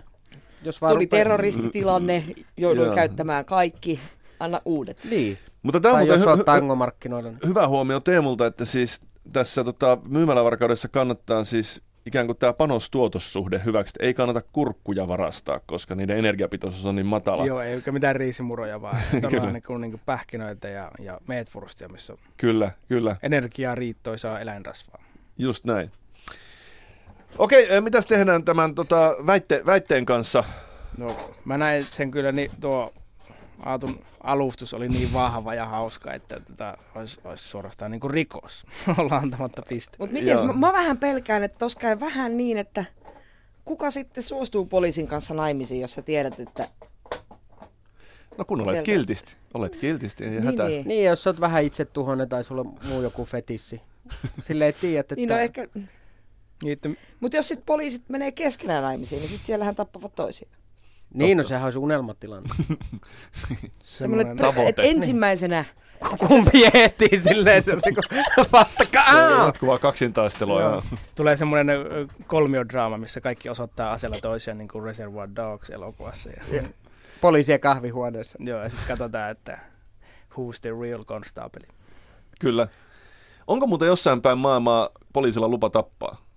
jos 0.64 0.82
vaan 0.82 0.94
Tuli 0.94 1.06
rupeaa- 1.06 1.20
terroristitilanne, 1.20 2.24
jouduin 2.58 2.86
Joo. 2.86 2.96
käyttämään 2.96 3.46
kaikki. 3.46 4.00
Anna 4.40 4.62
uudet. 4.66 5.08
Niin, 5.10 5.38
Mutta 5.64 5.80
tämä 5.80 5.96
on 5.96 6.08
jos 6.08 6.22
hy- 6.22 6.28
on 6.30 6.40
hy- 6.40 6.44
tangomarkkinoilla. 6.44 7.30
niin- 7.30 7.40
hyvä 7.48 7.68
huomio 7.68 8.00
Teemulta, 8.00 8.46
että 8.46 8.66
siis 8.66 9.02
tässä 9.34 9.64
tota, 9.64 9.98
myymälävarkaudessa 10.10 10.88
kannattaa 10.88 11.44
siis 11.44 11.82
ikään 12.06 12.26
kuin 12.26 12.38
tämä 12.38 12.54
panostuotossuhde 12.54 13.62
hyväksi. 13.66 13.96
Ei 14.00 14.14
kannata 14.14 14.42
kurkkuja 14.54 15.08
varastaa, 15.08 15.60
koska 15.66 15.96
niiden 15.96 16.18
energiapitoisuus 16.18 16.86
on 16.86 16.96
niin 16.96 17.06
matala. 17.06 17.46
Joo, 17.46 17.62
ei 17.62 17.74
eikä 17.74 17.92
mitään 17.92 18.16
riisimuroja, 18.16 18.82
vaan 18.82 18.98
todella 19.12 19.30
Kyllä. 19.30 19.52
niin 19.52 19.64
kuin, 19.68 19.82
niin 19.82 19.92
kuin 19.92 20.02
pähkinöitä 20.06 20.70
ja, 20.70 20.92
ja 21.00 21.20
meetwurstia, 21.28 21.90
missä 21.90 22.14
on 22.14 22.20
Kyllä, 22.38 22.72
kyllä. 22.88 23.16
energiaa 23.24 23.76
riittoisaa 23.76 24.40
eläinrasvaa. 24.40 25.04
Just 25.38 25.66
näin. 25.66 25.92
Okei, 27.38 27.76
eh, 27.76 27.82
mitäs 27.82 28.06
tehdään 28.06 28.44
tämän 28.44 28.76
tota, 28.76 29.16
väitte, 29.26 29.62
väitteen 29.66 30.06
kanssa? 30.06 30.44
No, 30.98 31.34
mä 31.46 31.58
näin 31.58 31.84
sen 31.84 32.12
kyllä, 32.12 32.32
niin 32.32 32.52
tuo 32.62 32.94
Aatun 33.60 34.00
alustus 34.24 34.74
oli 34.74 34.90
niin 34.90 35.14
vahva 35.14 35.54
ja 35.54 35.66
hauska, 35.66 36.14
että 36.14 36.40
tätä 36.40 36.78
olisi, 36.96 37.20
olisi 37.24 37.44
suorastaan 37.50 37.92
niin 37.92 38.00
kuin 38.00 38.12
rikos 38.12 38.66
olla 38.98 39.18
antamatta 39.18 39.62
piste. 39.62 39.98
Mutta 40.00 40.14
miten, 40.14 40.46
mä, 40.46 40.54
mä 40.54 40.74
vähän 40.74 40.98
pelkään, 40.98 41.44
että 41.44 41.58
tos 41.58 41.76
käy 41.76 42.00
vähän 42.00 42.38
niin, 42.38 42.58
että 42.58 42.86
kuka 43.66 43.92
sitten 43.92 44.24
suostuu 44.24 44.66
poliisin 44.66 45.08
kanssa 45.08 45.34
naimisiin, 45.34 45.82
jos 45.82 45.94
sä 45.94 46.02
tiedät, 46.02 46.40
että... 46.40 46.70
No 48.38 48.46
kun 48.46 48.60
olet 48.62 48.68
Sieltä. 48.68 48.86
kiltisti. 48.86 49.36
Olet 49.54 49.76
kiltisti, 49.76 50.24
ei 50.24 50.30
Niin, 50.30 50.44
hätää. 50.44 50.68
niin. 50.68 50.88
Niin, 50.88 51.06
jos 51.06 51.28
oot 51.28 51.42
vähän 51.42 51.64
itse 51.64 51.86
tuhonen 51.86 52.30
tai 52.30 52.44
sulla 52.44 52.62
on 52.62 52.74
muu 52.88 53.02
joku 53.02 53.26
fetissi. 53.26 53.82
Sille 54.40 54.66
ei 54.66 54.74
tiedä, 54.74 55.00
että... 55.00 55.16
Niin 55.16 55.30
no 55.30 55.38
ehkä... 55.38 55.68
Niin, 56.64 56.74
että 56.74 56.90
Mutta 57.20 57.38
jos 57.38 57.48
sitten 57.48 57.66
poliisit 57.66 58.10
menee 58.10 58.32
keskenään 58.32 58.84
naimisiin, 58.84 59.20
niin 59.20 59.30
sitten 59.30 59.46
siellähän 59.46 59.76
tappavat 59.76 60.16
toisiaan. 60.16 60.60
Niin, 61.14 61.38
no 61.38 61.44
sehän 61.44 61.64
olisi 61.64 61.80
unelmatilanne. 61.80 62.50
Semmoinen, 62.60 63.72
semmoinen, 63.82 64.38
tavoite. 64.38 64.70
että 64.70 64.82
ensimmäisenä... 64.82 65.66
Kumpi 66.28 66.66
ehtii 66.74 67.18
silleen 67.18 67.64
se 67.64 67.76
niinku 67.86 68.02
vastakkain. 68.52 69.46
Jatkuvaa 69.46 69.80
kaksintaistelua. 69.80 70.62
Joo. 70.62 70.84
tulee 71.16 71.38
semmoinen 71.38 71.68
kolmiodraama, 72.28 72.98
missä 72.98 73.22
kaikki 73.22 73.50
osoittaa 73.50 73.92
aseella 73.92 74.18
toisiaan 74.22 74.58
niin 74.58 74.68
kuin 74.68 74.84
Reservoir 74.84 75.30
Dogs 75.36 75.70
elokuvassa. 75.70 76.30
Ja, 76.30 76.64
Poliisien 77.22 77.60
kahvihuoneessa. 77.60 78.38
joo, 78.42 78.64
ja 78.64 78.70
sitten 78.70 78.88
katsotaan, 78.88 79.32
että 79.32 79.60
who's 80.34 80.60
the 80.62 80.70
real 80.82 81.04
constable. 81.04 81.68
Kyllä. 82.40 82.68
Onko 83.48 83.68
muuten 83.68 83.88
jossain 83.88 84.22
päin 84.22 84.38
maailmaa 84.38 84.90
poliisilla 85.14 85.48
lupa 85.48 85.70
tappaa? 85.70 86.29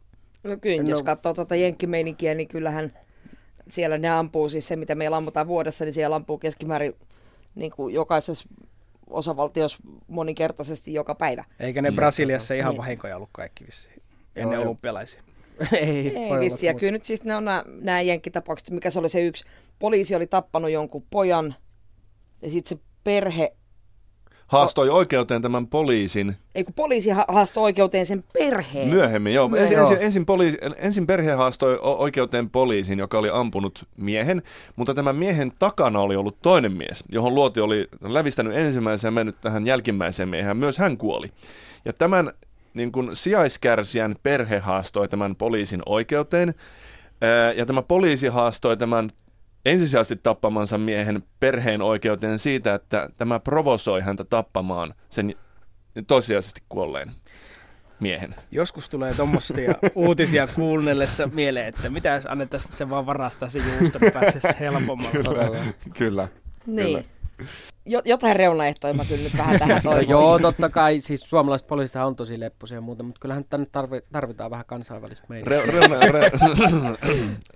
No 0.44 0.56
kyllä, 0.60 0.82
no. 0.82 0.88
jos 0.88 1.02
katsoo 1.02 1.34
tuota 1.34 1.56
jenkkimeininkiä, 1.56 2.34
niin 2.34 2.48
kyllähän 2.48 2.92
siellä 3.68 3.98
ne 3.98 4.10
ampuu, 4.10 4.48
siis 4.48 4.68
se 4.68 4.76
mitä 4.76 4.94
meillä 4.94 5.16
ammutaan 5.16 5.46
vuodessa, 5.46 5.84
niin 5.84 5.92
siellä 5.94 6.16
ampuu 6.16 6.38
keskimäärin 6.38 6.94
niin 7.54 7.70
kuin 7.70 7.94
jokaisessa 7.94 8.48
osavaltiossa 9.10 9.78
moninkertaisesti 10.08 10.94
joka 10.94 11.14
päivä. 11.14 11.44
Eikä 11.60 11.82
ne 11.82 11.92
Brasiliassa 11.92 12.54
ihan 12.54 12.70
niin. 12.70 12.78
vahinkoja 12.78 13.16
ollut 13.16 13.28
kaikki 13.32 13.66
vissiin 13.66 14.02
ennen 14.36 14.56
Joo, 14.56 14.64
olympialaisia. 14.64 15.22
ei, 15.72 16.16
ei 16.16 16.40
vissi. 16.40 16.66
Ja 16.66 16.74
kyllä 16.74 16.92
nyt 16.92 17.04
siis 17.04 17.24
ne 17.24 17.36
on 17.36 17.44
nämä, 17.44 17.64
nämä 17.66 18.00
jenkkitapaukset, 18.00 18.70
mikä 18.70 18.90
se 18.90 18.98
oli 18.98 19.08
se 19.08 19.20
yksi. 19.20 19.44
Poliisi 19.78 20.14
oli 20.14 20.26
tappanut 20.26 20.70
jonkun 20.70 21.06
pojan 21.10 21.54
ja 22.42 22.50
sitten 22.50 22.78
se 22.78 22.84
perhe 23.04 23.56
haastoi 24.52 24.90
oikeuteen 24.90 25.42
tämän 25.42 25.66
poliisin. 25.66 26.36
Ei 26.54 26.64
kun 26.64 26.74
poliisi 26.74 27.10
haastoi 27.28 27.62
oikeuteen 27.62 28.06
sen 28.06 28.24
perheen. 28.32 28.88
Myöhemmin, 28.88 29.34
joo. 29.34 29.48
Myöhemmin, 29.48 29.78
ensin, 29.78 29.94
joo. 29.94 30.04
Ensin, 30.04 30.26
poliisi, 30.26 30.58
ensin 30.76 31.06
perhe 31.06 31.32
haastoi 31.32 31.78
oikeuteen 31.82 32.50
poliisin, 32.50 32.98
joka 32.98 33.18
oli 33.18 33.30
ampunut 33.32 33.88
miehen, 33.96 34.42
mutta 34.76 34.94
tämän 34.94 35.16
miehen 35.16 35.52
takana 35.58 36.00
oli 36.00 36.16
ollut 36.16 36.40
toinen 36.42 36.72
mies, 36.72 37.04
johon 37.08 37.34
luoti 37.34 37.60
oli 37.60 37.88
lävistänyt 38.00 38.56
ensimmäisen 38.56 39.08
ja 39.08 39.12
mennyt 39.12 39.40
tähän 39.40 39.66
jälkimmäiseen 39.66 40.28
miehen. 40.28 40.56
Myös 40.56 40.78
hän 40.78 40.96
kuoli. 40.96 41.30
Ja 41.84 41.92
tämän 41.92 42.32
niin 42.74 42.92
kuin 42.92 43.16
sijaiskärsijän 43.16 44.16
perhe 44.22 44.58
haastoi 44.58 45.08
tämän 45.08 45.36
poliisin 45.36 45.82
oikeuteen, 45.86 46.54
ja 47.56 47.66
tämä 47.66 47.82
poliisi 47.82 48.28
haastoi 48.28 48.76
tämän 48.76 49.10
ensisijaisesti 49.64 50.22
tappamansa 50.22 50.78
miehen 50.78 51.22
perheen 51.40 51.82
oikeuteen 51.82 52.38
siitä, 52.38 52.74
että 52.74 53.08
tämä 53.16 53.40
provosoi 53.40 54.00
häntä 54.00 54.24
tappamaan 54.24 54.94
sen 55.10 55.34
toisiaisesti 56.06 56.62
kuolleen 56.68 57.10
miehen. 58.00 58.34
Joskus 58.50 58.88
tulee 58.88 59.14
tuommoisia 59.14 59.74
uutisia 59.94 60.46
kuunnellessa 60.46 61.26
mieleen, 61.26 61.68
että 61.68 61.90
mitä 61.90 62.08
jos 62.08 62.26
annettaisiin 62.28 62.76
se 62.76 62.90
vaan 62.90 63.06
varastaa 63.06 63.48
se 63.48 63.58
juusto, 63.58 63.98
niin 63.98 64.12
pääsisi 64.12 64.48
helpommalla. 64.60 65.10
Kyllä. 65.10 65.58
Kyllä. 65.98 66.28
Niin. 66.66 66.86
Kyllä 66.86 67.21
jotain 68.04 68.36
reunaehtoja 68.36 68.94
mä 68.94 69.04
kyllä 69.04 69.22
nyt 69.22 69.38
vähän 69.38 69.58
tähän 69.58 69.82
toivoisin. 69.84 70.10
Joo, 70.10 70.38
totta 70.38 70.68
kai. 70.68 71.00
Siis 71.00 71.20
suomalaiset 71.20 71.66
poliisit 71.66 71.96
on 71.96 72.16
tosi 72.16 72.40
lepposia 72.40 72.76
ja 72.76 72.80
muuta, 72.80 73.02
mutta 73.02 73.20
kyllähän 73.20 73.44
tänne 73.44 73.66
tarvi, 73.72 74.00
tarvitaan 74.12 74.50
vähän 74.50 74.66
kansainvälistä 74.66 75.26
meidän. 75.28 75.46
Re, 75.46 75.66
reuna, 75.66 76.00
re, 76.00 76.30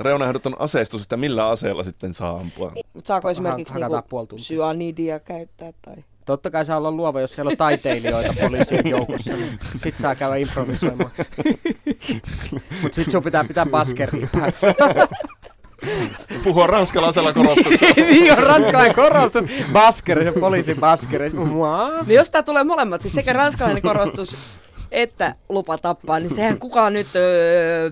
reunaehdot 0.00 0.46
on 0.46 0.56
aseistus, 0.58 1.02
että 1.02 1.16
millä 1.16 1.48
aseella 1.48 1.82
sitten 1.82 2.14
saa 2.14 2.36
ampua. 2.36 2.72
Mutta 2.94 3.08
saako 3.08 3.30
esimerkiksi 3.30 3.74
ha- 3.74 3.80
niinku 3.80 4.38
syanidia 4.38 5.20
käyttää 5.20 5.72
tai... 5.82 5.96
Totta 6.26 6.50
kai 6.50 6.64
saa 6.64 6.76
olla 6.76 6.90
luova, 6.90 7.20
jos 7.20 7.34
siellä 7.34 7.50
on 7.50 7.56
taiteilijoita 7.56 8.34
poliisien 8.40 8.86
joukossa, 8.96 9.32
niin 9.32 9.58
sit 9.76 9.96
saa 9.96 10.14
käydä 10.14 10.36
improvisoimaan. 10.36 11.10
Mutta 12.82 12.96
sit 12.96 13.10
sun 13.10 13.22
pitää 13.22 13.44
pitää 13.44 13.66
baskeri 13.66 14.28
päässä. 14.32 14.74
Puhua 16.46 16.66
ranskalaisella 16.66 17.32
korostuksella. 17.32 17.94
niin 18.10 18.32
on 18.32 18.38
ranskalainen 18.38 18.94
korostus. 18.94 19.44
Baskeri, 19.72 20.24
se 20.24 20.32
poliisin 20.32 20.76
baskeri. 20.80 21.30
No 21.30 22.04
jos 22.06 22.30
tää 22.30 22.42
tulee 22.42 22.64
molemmat, 22.64 23.00
siis 23.00 23.14
sekä 23.14 23.32
ranskalainen 23.32 23.82
korostus 23.82 24.36
että 24.90 25.34
lupa 25.48 25.78
tappaa, 25.78 26.20
niin 26.20 26.36
sehän 26.36 26.58
kukaan 26.58 26.92
nyt... 26.92 27.16
Öö, 27.16 27.90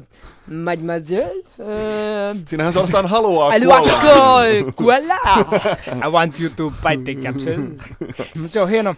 Mademoiselle? 0.64 1.44
Öö, 1.60 2.34
Siinähän 2.46 2.72
suorastaan 2.72 3.08
haluaa 3.08 3.52
kuolla. 3.60 4.72
kuolla. 4.76 5.14
I 6.06 6.10
want 6.10 6.40
you 6.40 6.50
to 6.56 6.72
bite 6.88 7.14
the 7.14 7.22
capsule. 7.22 7.58
se 8.52 8.60
on 8.60 8.68
hieno 8.68 8.94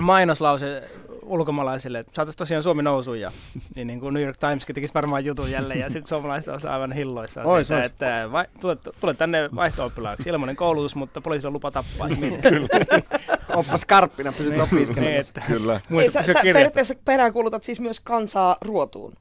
mainoslause 0.00 0.82
ulkomaalaisille, 1.22 1.98
että 1.98 2.12
saataisiin 2.14 2.38
tosiaan 2.38 2.62
Suomi 2.62 2.82
nousuun 2.82 3.20
ja 3.20 3.32
niin, 3.74 3.86
niin 3.86 4.00
kuin 4.00 4.14
New 4.14 4.24
York 4.24 4.36
Timeskin 4.36 4.74
tekisi 4.74 4.94
varmaan 4.94 5.24
jutun 5.24 5.50
jälleen 5.50 5.80
ja 5.80 5.90
sitten 5.90 6.08
suomalaiset 6.08 6.52
olisi 6.52 6.66
aivan 6.66 6.92
hilloissaan 6.92 7.46
ois, 7.46 7.66
siitä, 7.66 7.82
ois. 7.82 7.86
että 7.86 8.28
vai, 8.32 8.44
tule, 8.60 8.76
tule 9.00 9.14
tänne 9.14 9.50
vaihto 9.54 9.92
ilmainen 10.26 10.56
koulutus, 10.56 10.94
mutta 10.94 11.20
poliisi 11.20 11.46
on 11.46 11.52
lupa 11.52 11.70
tappaa. 11.70 12.08
Kyllä. 12.42 12.68
Oppa 13.56 13.78
skarppina, 13.78 14.32
pysyt 14.32 14.52
niin, 14.52 14.62
opiskelemassa. 14.62 15.32
Niin, 15.36 15.46
Kyllä. 15.46 15.80
Muista, 15.88 16.22
sä, 16.22 16.32
sä 16.32 16.40
periaatteessa 16.42 16.94
peräänkuulutat 17.04 17.62
siis 17.62 17.80
myös 17.80 18.00
kansaa 18.00 18.56
ruotuun. 18.64 19.12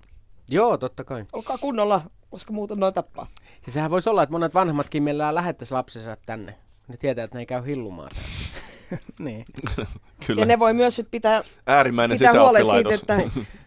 Joo, 0.49 0.77
totta 0.77 1.03
kai. 1.03 1.25
Olkaa 1.33 1.57
kunnolla, 1.57 2.01
koska 2.29 2.53
muuten 2.53 2.79
noin 2.79 2.93
tappaa. 2.93 3.27
Ja 3.65 3.71
sehän 3.71 3.91
voisi 3.91 4.09
olla, 4.09 4.23
että 4.23 4.31
monet 4.31 4.53
vanhemmatkin 4.53 5.03
meillä 5.03 5.35
lähettäisiin 5.35 5.75
lapsensa 5.75 6.17
tänne. 6.25 6.55
Ne 6.87 6.97
tietää, 6.97 7.23
että 7.23 7.37
ne 7.37 7.41
ei 7.41 7.45
käy 7.45 7.65
hillumaan 7.65 8.09
niin. 9.19 9.45
Kyllä. 10.27 10.41
Ja 10.41 10.45
ne 10.45 10.59
voi 10.59 10.73
myös 10.73 11.01
pitää, 11.11 11.43
Äärimmäinen 11.67 12.17
pitää 12.17 12.41
huolen 12.41 12.65
siitä, 12.65 12.93
että, 12.93 13.19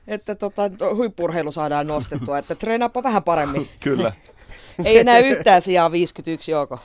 että 0.09 0.35
tota, 0.35 0.63
huippurheilu 0.95 1.53
saadaan 1.53 1.87
nostettua, 1.87 2.39
että 2.39 2.55
treenaappa 2.55 3.03
vähän 3.03 3.23
paremmin. 3.23 3.69
Kyllä. 3.81 4.13
Ei 4.85 4.99
enää 4.99 5.19
yhtään 5.19 5.63
sijaa 5.63 5.93
51 5.93 6.51
joko. 6.51 6.79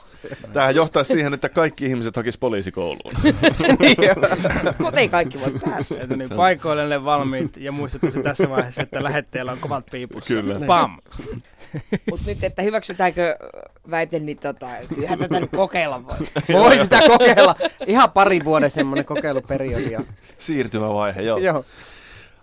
Tämähän 0.52 0.74
johtaa 0.74 1.04
siihen, 1.04 1.34
että 1.34 1.48
kaikki 1.48 1.86
ihmiset 1.86 2.16
hakis 2.16 2.38
poliisikouluun. 2.38 3.12
Mutta 4.78 5.00
ei 5.00 5.08
kaikki 5.08 5.40
voi 5.40 5.52
päästä. 5.64 5.94
Että 6.00 6.16
niin, 6.16 6.28
paikoillenne 6.36 7.04
valmiit 7.04 7.56
ja 7.56 7.72
muistuttaisi 7.72 8.22
tässä 8.22 8.50
vaiheessa, 8.50 8.82
että 8.82 9.02
lähetteellä 9.02 9.52
on 9.52 9.58
kovat 9.58 9.86
piipussa. 9.90 10.28
Kyllä. 10.28 10.54
Pam! 10.66 10.98
Mutta 12.10 12.26
nyt, 12.26 12.44
että 12.44 12.62
hyväksytäänkö 12.62 13.36
väite, 13.90 14.18
niin 14.18 14.36
tota, 14.36 14.66
kyllähän 14.94 15.18
tätä 15.18 15.40
nyt 15.40 15.50
kokeilla 15.50 16.04
voi. 16.04 16.16
Voi 16.60 16.78
sitä 16.78 17.00
kokeilla. 17.08 17.56
Ihan 17.86 18.10
pari 18.10 18.44
vuoden 18.44 18.70
semmoinen 18.70 19.04
kokeiluperiodi. 19.04 19.96
Siirtymävaihe, 20.38 21.22
joo. 21.22 21.38
joo. 21.38 21.64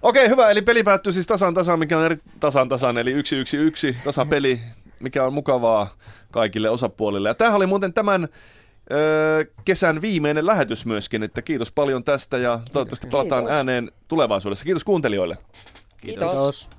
Okei, 0.01 0.29
hyvä. 0.29 0.49
Eli 0.49 0.61
peli 0.61 0.83
päättyy 0.83 1.13
siis 1.13 1.27
tasan 1.27 1.53
tasan, 1.53 1.79
mikä 1.79 1.97
on 1.97 2.05
eri 2.05 2.17
tasan 2.39 2.69
tasan, 2.69 2.97
eli 2.97 3.11
yksi 3.11 3.35
yksi 3.35 3.57
yksi 3.57 3.97
tasapeli, 4.03 4.59
mikä 4.99 5.25
on 5.25 5.33
mukavaa 5.33 5.93
kaikille 6.31 6.69
osapuolille. 6.69 7.29
Ja 7.29 7.33
tämähän 7.35 7.57
oli 7.57 7.65
muuten 7.65 7.93
tämän 7.93 8.27
öö, 8.91 9.45
kesän 9.65 10.01
viimeinen 10.01 10.45
lähetys 10.45 10.85
myöskin, 10.85 11.23
että 11.23 11.41
kiitos 11.41 11.71
paljon 11.71 12.03
tästä 12.03 12.37
ja 12.37 12.59
toivottavasti 12.73 13.07
palataan 13.07 13.47
ääneen 13.47 13.91
tulevaisuudessa. 14.07 14.65
Kiitos 14.65 14.83
kuuntelijoille. 14.83 15.37
Kiitos. 16.01 16.31
kiitos. 16.31 16.76